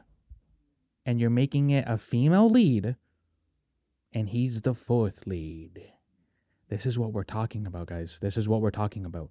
And 1.07 1.21
you're 1.21 1.31
making 1.31 1.71
it 1.71 1.85
a 1.87 1.99
female 1.99 2.49
lead. 2.51 2.97
And 4.13 4.29
he's 4.29 4.63
the 4.63 4.75
fourth 4.75 5.27
lead. 5.27 5.83
This 6.69 6.87
is 6.87 6.99
what 6.99 7.13
we're 7.13 7.25
talking 7.25 7.67
about, 7.67 7.89
guys. 7.89 8.19
This 8.21 8.37
is 8.37 8.49
what 8.49 8.61
we're 8.61 8.71
talking 8.71 9.05
about. 9.05 9.31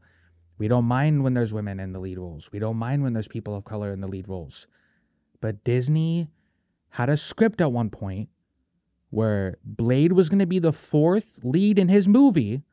We 0.57 0.67
don't 0.67 0.86
mind 0.86 1.23
when 1.23 1.33
there's 1.33 1.53
women 1.53 1.79
in 1.79 1.93
the 1.93 1.99
lead 1.99 2.17
roles. 2.17 2.51
We 2.51 2.59
don't 2.59 2.77
mind 2.77 3.01
when 3.01 3.13
there's 3.13 3.27
people 3.27 3.55
of 3.55 3.65
color 3.65 3.91
in 3.91 4.01
the 4.01 4.07
lead 4.07 4.29
roles. 4.29 4.67
But 5.41 5.63
Disney 5.63 6.29
had 6.89 7.09
a 7.09 7.17
script 7.17 7.59
at 7.59 7.71
one 7.71 7.89
point 7.89 8.29
where 9.09 9.57
Blade 9.63 10.13
was 10.13 10.29
going 10.29 10.39
to 10.39 10.45
be 10.45 10.59
the 10.59 10.71
fourth 10.73 11.39
lead 11.43 11.79
in 11.79 11.89
his 11.89 12.07
movie 12.07 12.63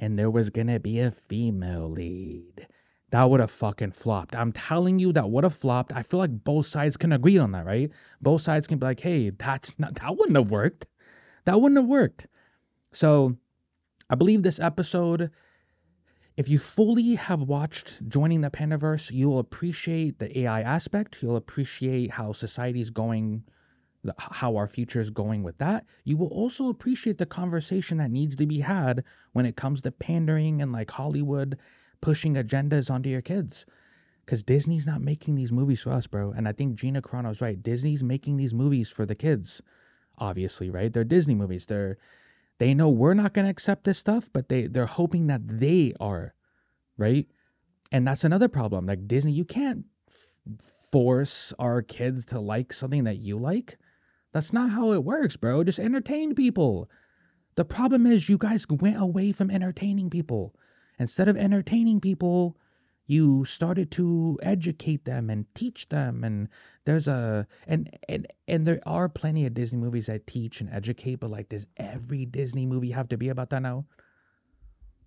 and 0.00 0.18
there 0.18 0.30
was 0.30 0.50
gonna 0.50 0.80
be 0.80 0.98
a 0.98 1.10
female 1.10 1.88
lead. 1.88 2.66
That 3.10 3.28
would 3.28 3.40
have 3.40 3.50
fucking 3.50 3.92
flopped. 3.92 4.36
I'm 4.36 4.52
telling 4.52 4.98
you 4.98 5.12
that 5.12 5.30
would 5.30 5.44
have 5.44 5.54
flopped. 5.54 5.92
I 5.92 6.02
feel 6.02 6.20
like 6.20 6.44
both 6.44 6.66
sides 6.66 6.96
can 6.96 7.12
agree 7.12 7.38
on 7.38 7.52
that, 7.52 7.66
right? 7.66 7.90
Both 8.20 8.42
sides 8.42 8.66
can 8.66 8.78
be 8.78 8.86
like, 8.86 9.00
hey, 9.00 9.30
that's 9.30 9.76
not 9.78 9.96
that 9.96 10.16
wouldn't 10.16 10.36
have 10.36 10.50
worked. 10.50 10.86
That 11.44 11.60
wouldn't 11.60 11.78
have 11.80 11.88
worked. 11.88 12.28
So 12.92 13.36
I 14.08 14.14
believe 14.14 14.42
this 14.42 14.60
episode, 14.60 15.30
if 16.36 16.48
you 16.48 16.60
fully 16.60 17.16
have 17.16 17.42
watched 17.42 18.08
Joining 18.08 18.42
the 18.42 18.50
Panderverse, 18.50 19.10
you'll 19.10 19.40
appreciate 19.40 20.20
the 20.20 20.40
AI 20.40 20.62
aspect. 20.62 21.18
You'll 21.20 21.36
appreciate 21.36 22.12
how 22.12 22.32
society's 22.32 22.90
going, 22.90 23.42
how 24.18 24.54
our 24.56 24.68
future 24.68 25.00
is 25.00 25.10
going 25.10 25.42
with 25.42 25.58
that. 25.58 25.84
You 26.04 26.16
will 26.16 26.28
also 26.28 26.68
appreciate 26.68 27.18
the 27.18 27.26
conversation 27.26 27.98
that 27.98 28.12
needs 28.12 28.36
to 28.36 28.46
be 28.46 28.60
had 28.60 29.02
when 29.32 29.46
it 29.46 29.56
comes 29.56 29.82
to 29.82 29.90
pandering 29.90 30.62
and 30.62 30.72
like 30.72 30.92
Hollywood 30.92 31.58
pushing 32.00 32.34
agendas 32.34 32.90
onto 32.90 33.08
your 33.08 33.22
kids. 33.22 33.66
Because 34.24 34.42
Disney's 34.42 34.86
not 34.86 35.00
making 35.00 35.34
these 35.34 35.50
movies 35.50 35.80
for 35.80 35.90
us, 35.90 36.06
bro. 36.06 36.32
And 36.32 36.46
I 36.46 36.52
think 36.52 36.76
Gina 36.76 37.02
Carano's 37.02 37.40
right. 37.40 37.60
Disney's 37.60 38.02
making 38.02 38.36
these 38.36 38.54
movies 38.54 38.88
for 38.88 39.04
the 39.04 39.14
kids, 39.14 39.60
obviously, 40.18 40.70
right? 40.70 40.92
They're 40.92 41.04
Disney 41.04 41.34
movies. 41.34 41.66
They're 41.66 41.98
they 42.58 42.74
know 42.74 42.90
we're 42.90 43.14
not 43.14 43.32
gonna 43.32 43.48
accept 43.48 43.84
this 43.84 43.98
stuff, 43.98 44.30
but 44.32 44.48
they 44.48 44.66
they're 44.66 44.86
hoping 44.86 45.26
that 45.26 45.40
they 45.44 45.94
are, 45.98 46.34
right? 46.96 47.26
And 47.90 48.06
that's 48.06 48.22
another 48.22 48.48
problem. 48.48 48.86
Like 48.86 49.08
Disney, 49.08 49.32
you 49.32 49.44
can't 49.44 49.86
f- 50.08 50.26
force 50.92 51.52
our 51.58 51.82
kids 51.82 52.26
to 52.26 52.38
like 52.38 52.72
something 52.72 53.04
that 53.04 53.18
you 53.18 53.38
like. 53.38 53.78
That's 54.32 54.52
not 54.52 54.70
how 54.70 54.92
it 54.92 55.02
works, 55.04 55.36
bro. 55.36 55.64
Just 55.64 55.80
entertain 55.80 56.34
people. 56.34 56.88
The 57.56 57.64
problem 57.64 58.06
is 58.06 58.28
you 58.28 58.38
guys 58.38 58.66
went 58.68 59.00
away 59.00 59.32
from 59.32 59.50
entertaining 59.50 60.08
people. 60.08 60.54
Instead 61.00 61.28
of 61.28 61.36
entertaining 61.36 61.98
people, 61.98 62.58
you 63.06 63.44
started 63.44 63.90
to 63.90 64.38
educate 64.42 65.04
them 65.06 65.30
and 65.30 65.52
teach 65.52 65.88
them 65.88 66.22
and 66.22 66.48
there's 66.84 67.08
a 67.08 67.44
and 67.66 67.90
and 68.08 68.28
and 68.46 68.66
there 68.66 68.80
are 68.86 69.08
plenty 69.08 69.44
of 69.44 69.52
disney 69.52 69.78
movies 69.80 70.06
that 70.06 70.28
teach 70.28 70.60
and 70.60 70.70
educate 70.70 71.16
but 71.16 71.28
like 71.28 71.48
does 71.48 71.66
every 71.76 72.24
disney 72.24 72.66
movie 72.66 72.92
have 72.92 73.08
to 73.08 73.16
be 73.16 73.28
about 73.28 73.50
that 73.50 73.62
now? 73.62 73.84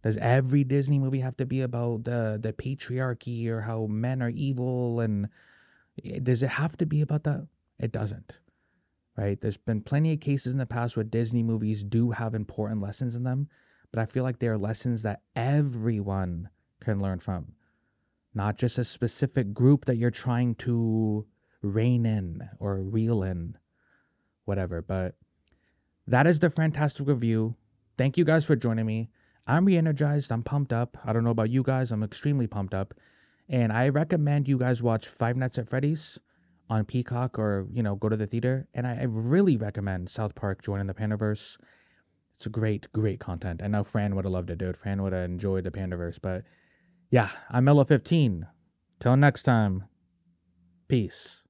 Does 0.04 0.18
every 0.18 0.66
disney 0.66 1.00
movie 1.00 1.22
have 1.22 1.38
to 1.38 1.46
be 1.46 1.62
about 1.62 2.04
the 2.04 2.38
the 2.42 2.52
patriarchy 2.52 3.48
or 3.48 3.62
how 3.62 3.86
men 3.86 4.22
are 4.22 4.30
evil 4.30 5.00
and 5.00 5.30
eh, 6.04 6.20
does 6.22 6.44
it 6.44 6.50
have 6.50 6.76
to 6.78 6.86
be 6.86 7.00
about 7.00 7.24
that? 7.24 7.48
It 7.80 7.94
doesn't 7.94 8.40
right? 9.16 9.40
There's 9.40 9.58
been 9.58 9.82
plenty 9.82 10.12
of 10.12 10.20
cases 10.20 10.52
in 10.54 10.60
the 10.60 10.66
past 10.66 10.98
where 10.98 11.06
disney 11.06 11.44
movies 11.44 11.84
do 11.84 12.12
have 12.12 12.34
important 12.34 12.82
lessons 12.82 13.16
in 13.16 13.24
them 13.24 13.48
but 13.94 14.02
I 14.02 14.06
feel 14.08 14.24
like 14.24 14.40
they 14.40 14.48
are 14.48 14.58
lessons 14.58 15.04
that 15.04 15.22
everyone 15.36 16.50
can 16.82 17.00
learn 17.00 17.20
from, 17.20 17.54
not 18.34 18.58
just 18.58 18.80
a 18.80 18.84
specific 18.84 19.54
group 19.54 19.86
that 19.86 19.98
you're 19.98 20.10
trying 20.10 20.56
to 20.56 21.28
rein 21.62 22.08
in 22.08 22.50
or 22.60 22.82
reel 22.82 23.22
in, 23.22 23.56
whatever. 24.46 24.82
But 24.82 25.14
that 26.08 26.26
is 26.26 26.40
the 26.40 26.50
FranTastic 26.50 27.08
review. 27.08 27.56
Thank 27.96 28.18
you 28.18 28.26
guys 28.26 28.44
for 28.46 28.56
joining 28.56 28.88
me. 28.88 29.12
I'm 29.46 29.64
re 29.64 29.78
energized. 29.78 30.32
I'm 30.32 30.42
pumped 30.42 30.74
up. 30.74 30.98
I 31.06 31.14
don't 31.14 31.24
know 31.24 31.30
about 31.30 31.52
you 31.52 31.62
guys. 31.62 31.92
I'm 31.92 32.04
extremely 32.04 32.48
pumped 32.48 32.74
up. 32.74 32.96
And 33.48 33.72
I 33.72 33.90
recommend 33.90 34.48
you 34.48 34.58
guys 34.58 34.82
watch 34.82 35.08
Five 35.08 35.38
Nights 35.38 35.60
at 35.60 35.70
Freddy's 35.70 36.18
on 36.68 36.86
Peacock 36.86 37.38
or, 37.38 37.68
you 37.72 37.84
know, 37.84 37.96
go 37.96 38.10
to 38.10 38.18
the 38.18 38.26
theater. 38.26 38.68
And 38.74 38.88
I 38.88 39.04
really 39.04 39.56
recommend 39.56 40.10
South 40.10 40.34
Park 40.34 40.64
Joining 40.64 40.88
the 40.88 40.96
Panderverse 40.96 41.58
it's 42.44 42.52
great, 42.52 42.92
great 42.92 43.22
content. 43.22 43.62
I 43.64 43.68
know 43.68 43.86
Fran 43.86 44.16
would 44.16 44.26
have 44.26 44.34
loved 44.34 44.50
it, 44.50 44.58
dude. 44.58 44.76
Fran 44.76 45.02
would 45.02 45.14
have 45.14 45.24
enjoyed 45.24 45.64
the 45.64 45.72
Panderverse. 45.72 46.20
But 46.22 46.44
yeah, 47.10 47.30
I'm 47.50 47.64
Mellow 47.64 47.86
15. 47.86 48.48
Till 49.00 49.16
next 49.16 49.44
time, 49.44 49.86
peace. 50.90 51.43